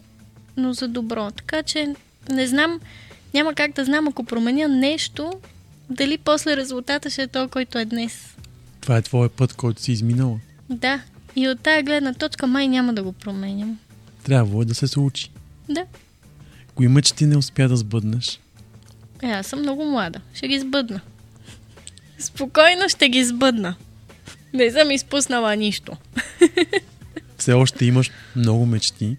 но 0.58 0.74
за 0.74 0.88
добро. 0.88 1.32
Така 1.32 1.64
че 1.64 1.96
не 2.30 2.48
знам, 2.48 2.80
няма 3.34 3.54
как 3.54 3.72
да 3.72 3.86
знам, 3.86 4.08
ако 4.08 4.24
променя 4.24 4.68
нещо, 4.68 5.34
дали 5.90 6.18
после 6.18 6.58
резултата 6.58 7.10
ще 7.10 7.22
е 7.22 7.28
то, 7.28 7.48
който 7.48 7.78
е 7.78 7.86
днес. 7.86 8.36
Това 8.82 8.98
е 8.98 9.02
твоя 9.02 9.30
път, 9.30 9.54
който 9.54 9.82
си 9.82 9.92
изминала. 9.92 10.40
Да, 10.70 11.02
и 11.36 11.48
от 11.48 11.60
тая 11.60 11.84
гледна 11.84 12.14
точка 12.14 12.48
май 12.48 12.68
няма 12.68 12.94
да 12.94 13.04
го 13.04 13.12
променям. 13.12 13.80
Трябва 14.24 14.62
е 14.62 14.66
да 14.66 14.76
се 14.76 14.88
случи. 14.88 15.32
Да. 15.70 15.86
Кои 16.76 16.88
мечти 16.88 17.26
не 17.26 17.38
успя 17.38 17.68
да 17.68 17.78
сбъднеш? 17.78 18.40
Е, 19.24 19.28
аз 19.28 19.48
съм 19.48 19.60
много 19.60 19.86
млада. 19.86 20.22
Ще 20.34 20.48
ги 20.48 20.60
сбъдна. 20.60 21.02
Спокойно 22.20 22.90
ще 22.90 23.10
ги 23.10 23.26
сбъдна. 23.26 23.76
Не 24.54 24.72
съм 24.72 24.92
изпуснала 24.92 25.56
нищо. 25.56 25.98
Все 27.38 27.54
още 27.54 27.86
имаш 27.86 28.12
много 28.36 28.66
мечти. 28.66 29.18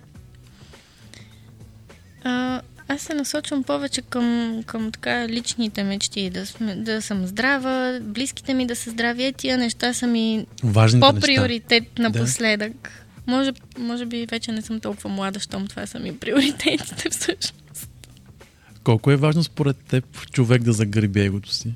А, 2.25 2.61
аз 2.95 3.01
се 3.01 3.15
насочвам 3.15 3.63
повече 3.63 4.03
към, 4.03 4.59
към 4.67 4.93
така 4.93 5.29
личните 5.29 5.85
мечти. 5.85 6.31
Да, 6.31 6.47
сме, 6.47 6.77
да 6.77 7.03
съм 7.03 7.27
здрава, 7.27 7.99
близките 8.03 8.55
ми 8.55 8.67
да 8.67 8.77
са 8.77 8.91
здрави. 8.91 9.25
Е, 9.25 9.33
тия 9.33 9.59
неща 9.59 9.95
са 9.95 10.07
ми 10.07 10.47
Важните 10.65 11.07
неща. 11.07 11.21
по-приоритет 11.21 11.99
напоследък. 11.99 13.07
Може, 13.27 13.53
може 13.79 14.07
би 14.07 14.27
вече 14.27 14.53
не 14.53 14.63
съм 14.63 14.81
толкова 14.81 15.11
млада, 15.11 15.41
щом 15.41 15.67
това 15.67 15.87
са 15.87 15.99
ми 15.99 16.17
приоритетите 16.17 17.11
всъщност. 17.11 17.89
Колко 18.85 19.11
е 19.11 19.17
важно 19.17 19.45
според 19.45 19.77
теб 19.77 20.31
човек 20.31 20.63
да 20.63 20.73
загърби 20.73 21.21
егото 21.21 21.55
си? 21.55 21.73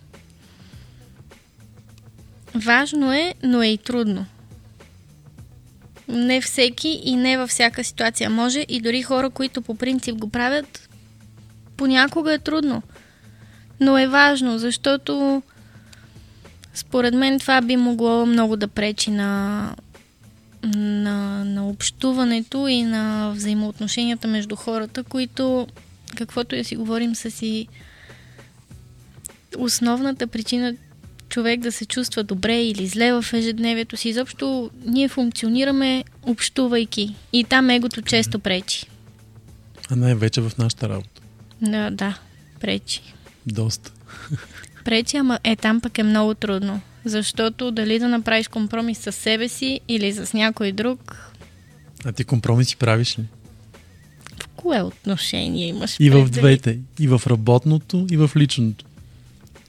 Важно 2.55 3.13
е, 3.13 3.35
но 3.43 3.63
е 3.63 3.67
и 3.67 3.79
трудно. 3.79 4.27
Не 6.09 6.41
всеки 6.41 7.01
и 7.05 7.17
не 7.17 7.39
във 7.39 7.51
всяка 7.51 7.85
ситуация 7.85 8.31
може 8.31 8.67
и 8.69 8.81
дори 8.81 9.03
хора, 9.03 9.31
които 9.31 9.63
по 9.63 9.75
принцип 9.75 10.17
го 10.17 10.29
правят, 10.29 10.86
понякога 11.77 12.35
е 12.35 12.39
трудно. 12.39 12.83
Но 13.81 13.99
е 13.99 14.07
важно, 14.07 14.59
защото 14.59 15.43
според 16.75 17.15
мен 17.15 17.39
това 17.39 17.61
би 17.61 17.77
могло 17.77 18.27
много 18.27 18.57
да 18.57 18.69
пречи 18.69 19.11
на, 19.11 19.75
на, 20.65 21.45
на 21.45 21.69
общуването 21.69 22.69
и 22.69 22.83
на 22.83 23.33
взаимоотношенията 23.35 24.29
между 24.29 24.57
хората, 24.57 25.03
които, 25.03 25.67
каквото 26.17 26.55
и 26.55 26.65
си 26.65 26.77
говорим, 26.77 27.15
са 27.15 27.31
си 27.31 27.69
основната 29.59 30.27
причина 30.27 30.75
човек 31.29 31.61
да 31.61 31.73
се 31.73 31.87
чувства 31.87 32.25
добре 32.25 32.63
или 32.63 32.87
зле 32.87 33.13
в 33.13 33.25
ежедневието 33.33 33.97
си. 33.97 34.09
Изобщо 34.09 34.71
ние 34.87 35.09
функционираме 35.09 36.05
общувайки 36.23 37.15
и 37.33 37.45
там 37.45 37.71
егото 37.71 38.03
често 38.03 38.39
пречи. 38.39 38.87
А 39.91 39.97
най-вече 39.97 40.41
в 40.41 40.53
нашата 40.59 40.89
работа. 40.89 41.16
Да, 41.63 41.91
да, 41.91 42.19
пречи. 42.61 43.03
Доста. 43.47 43.93
Пречи, 44.85 45.17
ама 45.17 45.39
е 45.45 45.57
там 45.57 45.81
пък 45.81 45.99
е 45.99 46.03
много 46.03 46.35
трудно. 46.35 46.81
Защото 47.05 47.71
дали 47.71 47.99
да 47.99 48.09
направиш 48.09 48.49
компромис 48.49 48.99
с 48.99 49.13
себе 49.13 49.49
си 49.49 49.81
или 49.89 50.13
с 50.13 50.33
някой 50.33 50.73
друг, 50.73 51.33
А 52.05 52.13
ти 52.13 52.25
компромиси 52.25 52.77
правиш 52.77 53.19
ли? 53.19 53.25
в 54.43 54.47
кое 54.57 54.83
отношение 54.83 55.69
имаш 55.69 55.97
И 56.01 56.11
в 56.11 56.29
двете. 56.31 56.79
И 57.01 57.09
в 57.09 57.23
работното, 57.27 58.07
и 58.11 58.17
в 58.17 58.31
личното. 58.37 58.85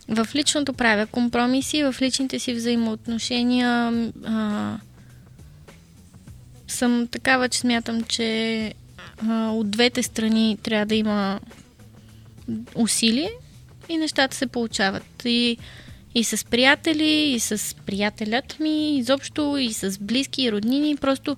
В 0.07 0.27
личното 0.35 0.73
правя 0.73 1.05
компромиси, 1.05 1.83
в 1.83 1.95
личните 2.01 2.39
си 2.39 2.53
взаимоотношения 2.53 3.91
а, 4.25 4.77
съм 6.67 7.07
такава, 7.11 7.49
че 7.49 7.59
смятам, 7.59 8.03
че 8.03 8.73
а, 9.29 9.49
от 9.49 9.71
двете 9.71 10.03
страни 10.03 10.57
трябва 10.63 10.85
да 10.85 10.95
има 10.95 11.39
усилие 12.75 13.31
и 13.89 13.97
нещата 13.97 14.35
се 14.35 14.47
получават. 14.47 15.25
И, 15.25 15.57
И 16.15 16.23
с 16.23 16.45
приятели, 16.45 17.33
и 17.35 17.39
с 17.39 17.75
приятелят 17.85 18.59
ми, 18.59 18.97
изобщо, 18.97 19.57
и 19.57 19.73
с 19.73 19.97
близки 20.01 20.43
и 20.43 20.51
роднини. 20.51 20.97
Просто 20.97 21.37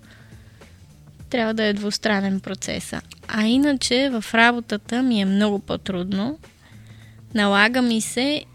трябва 1.30 1.54
да 1.54 1.64
е 1.64 1.74
двустранен 1.74 2.40
процеса. 2.40 3.02
А 3.28 3.46
иначе 3.46 4.10
в 4.10 4.34
работата 4.34 5.04
ми 5.04 5.22
е 5.22 5.26
много 5.26 5.60
по-трудно. 5.60 6.40
Налага 7.34 7.82
ми 7.82 8.02
се 8.02 8.46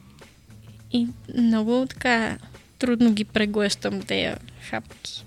и 0.93 1.07
много 1.39 1.87
така 1.91 2.39
трудно 2.79 3.13
ги 3.13 3.25
преглъщам 3.25 4.03
тези 4.03 4.35
хапки. 4.71 5.25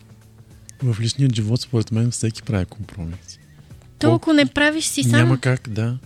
В 0.83 0.97
личният 1.01 1.35
живот, 1.35 1.61
според 1.61 1.91
мен, 1.91 2.11
всеки 2.11 2.43
прави 2.43 2.65
компромис. 2.65 3.39
Толкова 3.99 4.33
не 4.33 4.45
правиш 4.45 4.85
си 4.85 5.03
сам. 5.03 5.19
Няма 5.19 5.39
как, 5.39 5.69
да. 5.69 5.97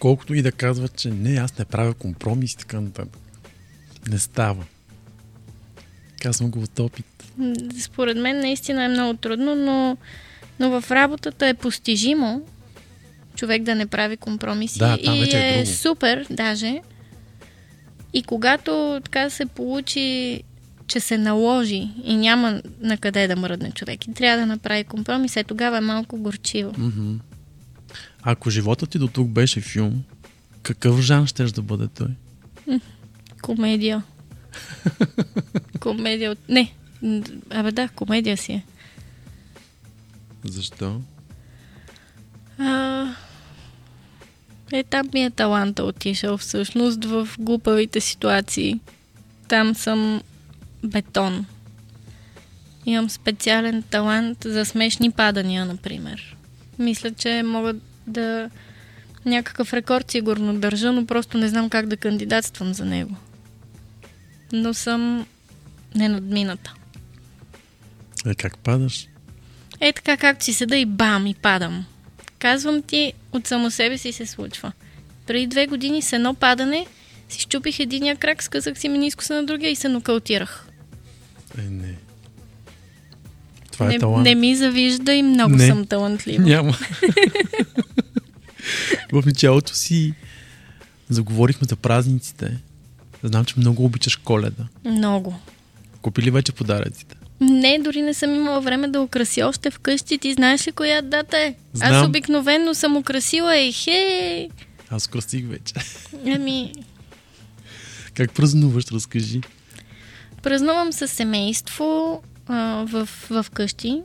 Колкото 0.00 0.34
и 0.34 0.42
да 0.42 0.52
казват, 0.52 0.96
че 0.96 1.10
не, 1.10 1.40
аз 1.40 1.58
не 1.58 1.64
правя 1.64 1.94
компромис 1.94 2.52
и 2.52 2.56
така 2.56 2.80
нататък. 2.80 3.20
Не 4.08 4.18
става. 4.18 4.64
Казвам 6.22 6.50
го 6.50 6.62
от 6.62 6.78
опит. 6.78 7.06
Според 7.80 8.16
мен 8.16 8.40
наистина 8.40 8.84
е 8.84 8.88
много 8.88 9.14
трудно, 9.14 9.54
но, 9.54 9.96
но 10.60 10.80
в 10.80 10.90
работата 10.90 11.46
е 11.46 11.54
постижимо 11.54 12.42
човек 13.34 13.62
да 13.62 13.74
не 13.74 13.86
прави 13.86 14.16
компромиси. 14.16 14.78
Да, 14.78 14.98
и 15.00 15.34
е 15.34 15.58
е 15.58 15.62
друго. 15.62 15.76
супер, 15.76 16.26
даже. 16.30 16.80
И 18.12 18.22
когато 18.22 19.00
така 19.04 19.30
се 19.30 19.46
получи, 19.46 20.42
че 20.86 21.00
се 21.00 21.18
наложи 21.18 21.88
и 22.04 22.16
няма 22.16 22.62
на 22.80 22.96
къде 22.96 23.28
да 23.28 23.36
мръдне 23.36 23.70
човек 23.70 24.06
и 24.06 24.14
трябва 24.14 24.40
да 24.40 24.46
направи 24.46 24.84
компромис, 24.84 25.36
е 25.36 25.44
тогава 25.44 25.78
е 25.78 25.80
малко 25.80 26.16
горчиво. 26.16 26.72
Мгм. 26.78 27.16
Ако 28.22 28.50
животът 28.50 28.90
ти 28.90 28.98
до 28.98 29.08
тук 29.08 29.28
беше 29.28 29.60
филм, 29.60 30.02
какъв 30.62 31.00
жан 31.00 31.26
ще 31.26 31.44
да 31.44 31.62
бъде 31.62 31.88
той? 31.88 32.08
Комедия. 33.42 34.02
комедия 35.80 36.30
от... 36.30 36.38
Не, 36.48 36.74
абе 37.50 37.72
да, 37.72 37.88
комедия 37.88 38.36
си 38.36 38.52
е. 38.52 38.64
Защо? 40.44 41.00
А, 42.58 43.06
е, 44.72 44.84
там 44.84 45.08
ми 45.14 45.24
е 45.24 45.30
таланта 45.30 45.84
отишъл 45.84 46.36
всъщност 46.36 47.04
в 47.04 47.28
глупавите 47.38 48.00
ситуации. 48.00 48.80
Там 49.48 49.74
съм 49.74 50.22
бетон. 50.84 51.46
Имам 52.86 53.10
специален 53.10 53.82
талант 53.82 54.38
за 54.44 54.64
смешни 54.64 55.10
падания, 55.10 55.64
например. 55.64 56.36
Мисля, 56.78 57.10
че 57.10 57.42
мога 57.42 57.74
да... 58.06 58.50
Някакъв 59.26 59.72
рекорд 59.72 60.10
сигурно 60.10 60.58
държа, 60.58 60.92
но 60.92 61.06
просто 61.06 61.38
не 61.38 61.48
знам 61.48 61.70
как 61.70 61.86
да 61.86 61.96
кандидатствам 61.96 62.74
за 62.74 62.84
него. 62.84 63.16
Но 64.52 64.74
съм 64.74 65.26
ненадмината. 65.94 66.74
Е, 68.26 68.34
как 68.34 68.58
падаш? 68.58 69.08
Е 69.80 69.92
така, 69.92 70.16
както 70.16 70.44
си 70.44 70.52
седа 70.52 70.76
и 70.76 70.86
бам, 70.86 71.26
и 71.26 71.34
падам. 71.34 71.86
Казвам 72.38 72.82
ти, 72.82 73.12
от 73.32 73.46
само 73.46 73.70
себе 73.70 73.98
си 73.98 74.12
се 74.12 74.26
случва. 74.26 74.72
Преди 75.26 75.46
две 75.46 75.66
години 75.66 76.02
с 76.02 76.12
едно 76.12 76.34
падане 76.34 76.86
си 77.28 77.40
щупих 77.40 77.80
единия 77.80 78.16
крак, 78.16 78.42
скъсах 78.42 78.78
си 78.78 78.88
менискуса 78.88 79.34
на 79.34 79.44
другия 79.44 79.70
и 79.70 79.76
се 79.76 79.88
нокаутирах. 79.88 80.66
Е, 81.58 81.62
не. 81.62 81.94
Това 83.80 83.90
е 83.90 83.92
не, 83.92 83.98
талант. 83.98 84.24
не 84.24 84.34
ми 84.34 84.56
завижда 84.56 85.12
и 85.12 85.22
много 85.22 85.50
Не. 85.50 85.66
съм 85.66 85.86
талантлива. 85.86 86.44
Няма. 86.44 86.72
в 89.12 89.26
началото 89.26 89.74
си 89.74 90.14
заговорихме 91.08 91.66
за 91.68 91.76
празниците. 91.76 92.56
Знам, 93.22 93.44
че 93.44 93.54
много 93.56 93.84
обичаш 93.84 94.16
коледа. 94.16 94.64
Много. 94.84 95.34
Купи 96.02 96.22
ли 96.22 96.30
вече 96.30 96.52
подаръците? 96.52 97.16
Не, 97.40 97.78
дори 97.78 98.02
не 98.02 98.14
съм 98.14 98.34
имала 98.34 98.60
време 98.60 98.88
да 98.88 99.00
украси 99.00 99.42
още 99.42 99.70
вкъщи. 99.70 100.18
Ти 100.18 100.32
знаеш 100.32 100.66
ли 100.66 100.72
коя 100.72 101.02
дата 101.02 101.38
е? 101.38 101.54
Аз 101.74 101.88
Знам. 101.88 102.06
обикновенно 102.06 102.74
съм 102.74 102.96
украсила 102.96 103.56
и 103.58 103.72
хей. 103.72 104.48
Аз 104.90 105.06
кръстих 105.06 105.46
вече. 105.46 105.74
Ами, 106.26 106.72
Как 108.14 108.32
празнуваш, 108.32 108.84
разкажи. 108.86 109.40
Празнувам 110.42 110.92
със 110.92 111.10
семейство 111.10 112.22
а, 112.50 112.84
в, 112.86 113.08
в 113.30 113.46
къщи 113.52 114.02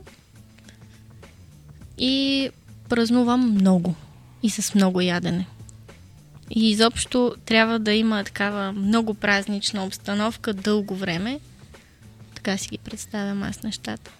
и 1.98 2.50
празнувам 2.88 3.50
много 3.50 3.94
и 4.42 4.50
с 4.50 4.74
много 4.74 5.00
ядене. 5.00 5.46
И 6.50 6.70
изобщо 6.70 7.34
трябва 7.44 7.78
да 7.78 7.92
има 7.92 8.24
такава 8.24 8.72
много 8.72 9.14
празнична 9.14 9.84
обстановка 9.84 10.54
дълго 10.54 10.96
време. 10.96 11.40
Така 12.34 12.56
си 12.56 12.68
ги 12.68 12.78
представям 12.78 13.42
аз 13.42 13.62
нещата. 13.62 14.10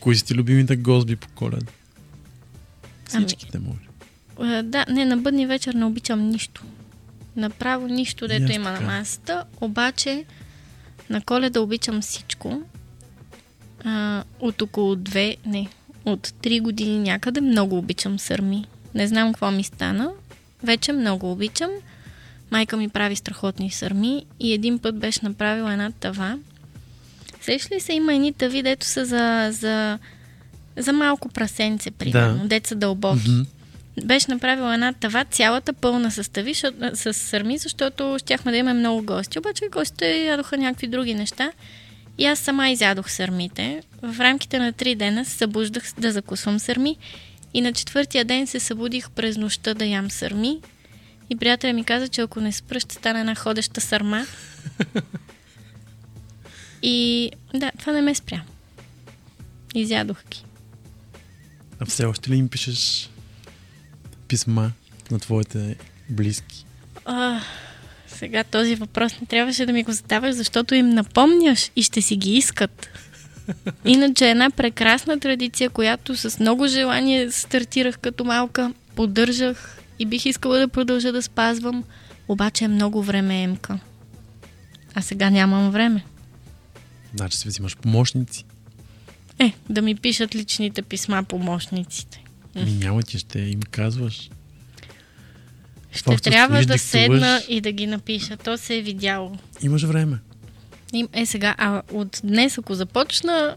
Кои 0.00 0.16
са 0.16 0.24
ти 0.24 0.34
любимите 0.34 0.76
госби 0.76 1.16
по 1.16 1.28
коледа? 1.28 1.72
Ами- 3.14 3.26
Всичките 3.26 3.58
може. 3.58 3.78
А, 4.38 4.62
да, 4.62 4.84
не, 4.88 5.04
на 5.04 5.16
бъдни 5.16 5.46
вечер 5.46 5.74
не 5.74 5.84
обичам 5.84 6.28
нищо. 6.28 6.64
Направо 7.36 7.86
нищо, 7.86 8.28
дето 8.28 8.52
има 8.52 8.70
на 8.70 8.78
така. 8.78 8.86
масата. 8.86 9.44
Обаче 9.60 10.24
на 11.10 11.20
коледа 11.20 11.60
обичам 11.60 12.00
всичко. 12.00 12.62
А, 13.84 14.22
от 14.40 14.62
около 14.62 14.96
две, 14.96 15.36
не, 15.46 15.68
от 16.04 16.34
три 16.42 16.60
години 16.60 16.98
някъде 16.98 17.40
много 17.40 17.78
обичам 17.78 18.18
сърми. 18.18 18.64
Не 18.94 19.06
знам 19.06 19.32
какво 19.32 19.50
ми 19.50 19.64
стана. 19.64 20.10
Вече 20.62 20.92
много 20.92 21.32
обичам. 21.32 21.70
Майка 22.50 22.76
ми 22.76 22.88
прави 22.88 23.16
страхотни 23.16 23.70
сърми 23.70 24.26
и 24.40 24.52
един 24.52 24.78
път 24.78 24.98
беше 24.98 25.20
направила 25.22 25.72
една 25.72 25.90
тава. 25.90 26.38
Сеш 27.40 27.70
ли 27.70 27.80
се, 27.80 27.92
има 27.92 28.14
едни 28.14 28.32
тави, 28.32 28.62
дето 28.62 28.86
са 28.86 29.04
за, 29.06 29.48
за, 29.52 29.98
за 30.76 30.92
малко 30.92 31.28
прасенце, 31.28 31.90
примерно, 31.90 32.38
Да. 32.38 32.48
деца 32.48 32.74
дълбоки. 32.74 33.30
Мгм. 33.30 33.42
Беше 34.04 34.30
направила 34.30 34.74
една 34.74 34.92
тава, 34.92 35.24
цялата 35.30 35.72
пълна 35.72 36.10
с 36.10 36.32
тави, 36.32 36.54
с 36.94 37.14
сърми, 37.14 37.58
защото 37.58 38.16
щяхме 38.18 38.52
да 38.52 38.58
имаме 38.58 38.78
много 38.80 39.02
гости. 39.02 39.38
Обаче 39.38 39.64
гостите 39.72 40.24
ядоха 40.24 40.56
някакви 40.56 40.86
други 40.86 41.14
неща. 41.14 41.52
И 42.18 42.26
аз 42.26 42.38
сама 42.38 42.70
изядох 42.70 43.10
сърмите. 43.10 43.82
В 44.02 44.20
рамките 44.20 44.58
на 44.58 44.72
три 44.72 44.94
дена 44.94 45.24
се 45.24 45.30
събуждах 45.30 45.84
да 45.98 46.12
закусвам 46.12 46.58
сърми. 46.58 46.96
И 47.54 47.60
на 47.60 47.72
четвъртия 47.72 48.24
ден 48.24 48.46
се 48.46 48.60
събудих 48.60 49.10
през 49.10 49.36
нощта 49.36 49.74
да 49.74 49.84
ям 49.84 50.10
сърми. 50.10 50.60
И 51.30 51.36
приятеля 51.36 51.72
ми 51.72 51.84
каза, 51.84 52.08
че 52.08 52.20
ако 52.20 52.40
не 52.40 52.52
спра, 52.52 52.80
ще 52.80 52.94
стане 52.94 53.20
една 53.20 53.34
ходеща 53.34 53.80
сърма. 53.80 54.26
И 56.82 57.30
да, 57.54 57.72
това 57.78 57.92
не 57.92 58.02
ме 58.02 58.14
спря. 58.14 58.42
Изядох 59.74 60.24
ги. 60.30 60.44
А 61.80 61.84
все 61.86 62.04
още 62.04 62.30
ли 62.30 62.36
им 62.36 62.48
пишеш 62.48 63.10
писма 64.28 64.72
на 65.10 65.18
твоите 65.18 65.76
близки? 66.08 66.66
А, 67.04 67.40
сега 68.24 68.44
този 68.44 68.74
въпрос 68.74 69.20
не 69.20 69.26
трябваше 69.26 69.66
да 69.66 69.72
ми 69.72 69.82
го 69.82 69.92
задаваш, 69.92 70.34
защото 70.34 70.74
им 70.74 70.88
напомняш 70.90 71.70
и 71.76 71.82
ще 71.82 72.02
си 72.02 72.16
ги 72.16 72.36
искат. 72.36 72.88
Иначе 73.84 74.30
една 74.30 74.50
прекрасна 74.50 75.20
традиция, 75.20 75.70
която 75.70 76.16
с 76.16 76.40
много 76.40 76.66
желание 76.66 77.30
стартирах 77.30 77.98
като 77.98 78.24
малка, 78.24 78.72
поддържах 78.94 79.78
и 79.98 80.06
бих 80.06 80.26
искала 80.26 80.58
да 80.58 80.68
продължа 80.68 81.12
да 81.12 81.22
спазвам, 81.22 81.84
обаче 82.28 82.64
е 82.64 82.68
много 82.68 83.02
време 83.02 83.42
емка. 83.42 83.78
А 84.94 85.02
сега 85.02 85.30
нямам 85.30 85.70
време. 85.70 86.04
Значи 87.14 87.38
си 87.38 87.48
взимаш 87.48 87.76
помощници. 87.76 88.44
Е, 89.38 89.52
да 89.70 89.82
ми 89.82 89.94
пишат 89.94 90.34
личните 90.34 90.82
писма 90.82 91.24
помощниците. 91.24 92.24
Ми 92.56 92.72
няма 92.72 93.02
ти, 93.02 93.18
ще 93.18 93.38
им 93.38 93.60
казваш. 93.70 94.30
Ще 95.94 96.04
Просто 96.04 96.30
трябва 96.30 96.54
да 96.56 96.60
диктуваш. 96.60 96.80
седна 96.80 97.42
и 97.48 97.60
да 97.60 97.72
ги 97.72 97.86
напиша. 97.86 98.36
То 98.36 98.56
се 98.56 98.76
е 98.76 98.82
видяло. 98.82 99.36
Имаш 99.62 99.82
време. 99.82 100.18
Е 101.12 101.26
сега, 101.26 101.54
а 101.58 101.82
от 101.92 102.20
днес, 102.24 102.58
ако 102.58 102.74
започна, 102.74 103.56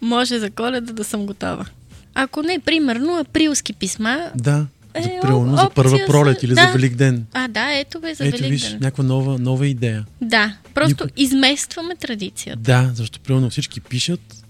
може 0.00 0.38
за 0.38 0.50
коледа 0.50 0.92
да 0.92 1.04
съм 1.04 1.26
готова. 1.26 1.66
Ако 2.14 2.42
не, 2.42 2.58
примерно, 2.58 3.18
априлски 3.18 3.72
писма. 3.72 4.30
Да. 4.34 4.66
Е, 4.94 5.02
за, 5.02 5.08
примерно, 5.22 5.56
за 5.56 5.70
първа 5.70 5.98
пролет 6.06 6.42
или 6.42 6.54
да. 6.54 6.62
за 6.62 6.72
Велик 6.72 6.94
ден. 6.94 7.26
А, 7.32 7.48
да, 7.48 7.72
ето 7.72 8.00
бе, 8.00 8.14
за 8.14 8.26
Ето 8.26 8.36
виж, 8.38 8.42
Великден. 8.62 8.78
някаква 8.80 9.04
нова, 9.04 9.38
нова 9.38 9.66
идея. 9.66 10.06
Да, 10.20 10.56
просто 10.74 11.04
Никой- 11.04 11.10
изместваме 11.16 11.96
традицията. 11.96 12.58
Да, 12.60 12.90
защото 12.94 13.20
примерно 13.20 13.50
всички 13.50 13.80
пишат 13.80 14.44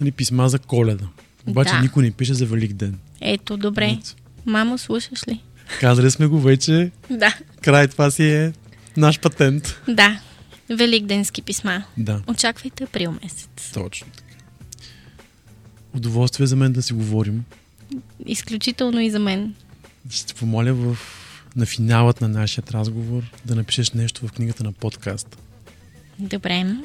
нали, 0.00 0.12
писма 0.12 0.48
за 0.48 0.58
коледа. 0.58 1.04
Обаче 1.46 1.72
Да. 1.72 1.80
никой 1.80 2.02
не 2.02 2.10
пише 2.10 2.34
за 2.34 2.46
Велик 2.46 2.72
ден. 2.72 2.98
Ето, 3.20 3.56
добре. 3.56 3.98
Мамо, 4.46 4.78
слушаш 4.78 5.28
ли? 5.28 5.40
Казали 5.80 6.10
сме 6.10 6.26
го 6.26 6.40
вече. 6.40 6.90
Да. 7.10 7.36
Край, 7.62 7.88
това 7.88 8.10
си 8.10 8.24
е 8.30 8.52
наш 8.96 9.20
патент. 9.20 9.80
Да. 9.88 10.20
Великденски 10.70 11.42
писма. 11.42 11.84
Да, 11.96 12.22
Очаквайте 12.26 12.84
април 12.84 13.14
месец. 13.22 13.48
точно 13.74 14.06
така. 14.16 14.34
Удоволствие 15.94 16.46
за 16.46 16.56
мен 16.56 16.72
да 16.72 16.82
си 16.82 16.92
говорим. 16.92 17.44
Изключително 18.26 19.00
и 19.00 19.10
за 19.10 19.18
мен. 19.18 19.54
Ще 20.10 20.26
те 20.26 20.34
помоля 20.34 20.72
в, 20.74 20.96
на 21.56 21.66
финалът 21.66 22.20
на 22.20 22.28
нашия 22.28 22.64
разговор 22.72 23.22
да 23.44 23.54
напишеш 23.54 23.90
нещо 23.90 24.26
в 24.28 24.32
книгата 24.32 24.64
на 24.64 24.72
подкаст. 24.72 25.38
Добре. 26.18 26.76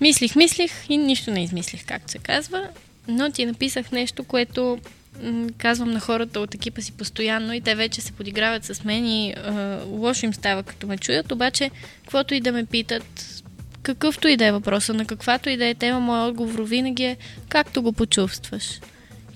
Мислих, 0.00 0.36
мислих 0.36 0.72
и 0.88 0.96
нищо 0.96 1.30
не 1.30 1.44
измислих, 1.44 1.86
както 1.86 2.10
се 2.12 2.18
казва, 2.18 2.68
но 3.08 3.30
ти 3.30 3.46
написах 3.46 3.92
нещо, 3.92 4.24
което 4.24 4.78
казвам 5.58 5.90
на 5.90 6.00
хората 6.00 6.40
от 6.40 6.54
екипа 6.54 6.80
си 6.80 6.92
постоянно 6.92 7.52
и 7.52 7.60
те 7.60 7.74
вече 7.74 8.00
се 8.00 8.12
подиграват 8.12 8.64
с 8.64 8.84
мен 8.84 9.06
и 9.06 9.32
а, 9.32 9.80
лошо 9.86 10.26
им 10.26 10.34
става 10.34 10.62
като 10.62 10.86
ме 10.86 10.98
чуят, 10.98 11.32
обаче 11.32 11.70
каквото 12.02 12.34
и 12.34 12.40
да 12.40 12.52
ме 12.52 12.64
питат, 12.64 13.42
какъвто 13.82 14.28
и 14.28 14.36
да 14.36 14.46
е 14.46 14.52
въпроса, 14.52 14.94
на 14.94 15.04
каквато 15.04 15.48
и 15.48 15.56
да 15.56 15.66
е 15.66 15.74
тема, 15.74 16.00
моят 16.00 16.28
отговор 16.30 16.62
винаги 16.62 17.04
е 17.04 17.16
както 17.48 17.82
го 17.82 17.92
почувстваш. 17.92 18.80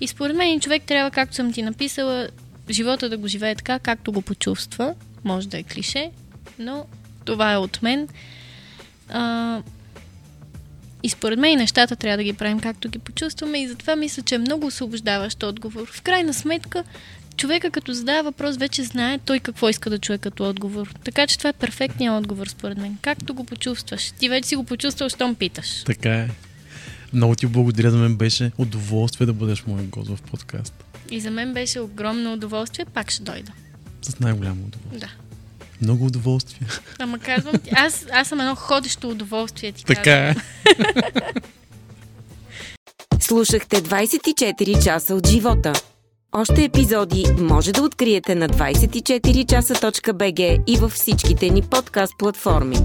И 0.01 0.07
според 0.07 0.35
мен 0.35 0.59
човек 0.59 0.83
трябва, 0.83 1.11
както 1.11 1.35
съм 1.35 1.53
ти 1.53 1.61
написала, 1.61 2.27
живота 2.69 3.09
да 3.09 3.17
го 3.17 3.27
живее 3.27 3.55
така, 3.55 3.79
както 3.79 4.11
го 4.11 4.21
почувства. 4.21 4.95
Може 5.23 5.47
да 5.47 5.57
е 5.57 5.63
клише, 5.63 6.11
но 6.59 6.85
това 7.25 7.53
е 7.53 7.57
от 7.57 7.81
мен. 7.81 8.07
А, 9.09 9.61
и 11.03 11.09
според 11.09 11.39
мен 11.39 11.57
нещата 11.57 11.95
трябва 11.95 12.17
да 12.17 12.23
ги 12.23 12.33
правим 12.33 12.59
както 12.59 12.89
ги 12.89 12.99
почувстваме 12.99 13.61
и 13.61 13.67
затова 13.67 13.95
мисля, 13.95 14.23
че 14.23 14.35
е 14.35 14.37
много 14.37 14.67
освобождаващ 14.67 15.43
отговор. 15.43 15.91
В 15.93 16.01
крайна 16.01 16.33
сметка, 16.33 16.83
човека 17.37 17.71
като 17.71 17.93
задава 17.93 18.23
въпрос, 18.23 18.57
вече 18.57 18.83
знае 18.83 19.19
той 19.25 19.39
какво 19.39 19.69
иска 19.69 19.89
да 19.89 19.99
чуе 19.99 20.17
като 20.17 20.49
отговор. 20.49 20.93
Така 21.03 21.27
че 21.27 21.37
това 21.37 21.49
е 21.49 21.53
перфектният 21.53 22.17
отговор 22.17 22.47
според 22.47 22.77
мен. 22.77 22.97
Както 23.01 23.33
го 23.33 23.43
почувстваш. 23.43 24.11
Ти 24.19 24.29
вече 24.29 24.49
си 24.49 24.55
го 24.55 24.63
почувствал, 24.63 25.09
щом 25.09 25.35
питаш. 25.35 25.83
Така 25.85 26.15
е. 26.15 26.29
Много 27.13 27.35
ти 27.35 27.47
благодаря, 27.47 27.91
за 27.91 27.97
мен 27.97 28.15
беше 28.15 28.51
удоволствие 28.57 29.27
да 29.27 29.33
бъдеш 29.33 29.63
мой 29.65 29.83
гост 29.83 30.09
в 30.09 30.21
подкаст. 30.21 30.83
И 31.11 31.19
за 31.19 31.31
мен 31.31 31.53
беше 31.53 31.79
огромно 31.79 32.33
удоволствие, 32.33 32.85
пак 32.85 33.11
ще 33.11 33.23
дойда. 33.23 33.51
С 34.01 34.19
най-голямо 34.19 34.65
удоволствие. 34.65 34.99
Да. 34.99 35.09
Много 35.83 36.05
удоволствие. 36.05 36.67
Ама 36.99 37.19
казвам 37.19 37.53
ти, 37.63 37.69
аз, 37.75 38.05
аз 38.11 38.27
съм 38.27 38.39
едно 38.39 38.55
ходещо 38.55 39.09
удоволствие, 39.09 39.71
ти 39.71 39.85
Така 39.85 40.03
казвам. 40.03 40.29
е. 40.29 40.35
Слушахте 43.19 43.81
24 43.81 44.83
часа 44.83 45.15
от 45.15 45.27
живота. 45.27 45.73
Още 46.31 46.63
епизоди 46.63 47.25
може 47.39 47.71
да 47.71 47.83
откриете 47.83 48.35
на 48.35 48.49
24часа.bg 48.49 50.63
и 50.67 50.77
във 50.77 50.91
всичките 50.91 51.49
ни 51.49 51.61
подкаст 51.61 52.13
платформи. 52.19 52.77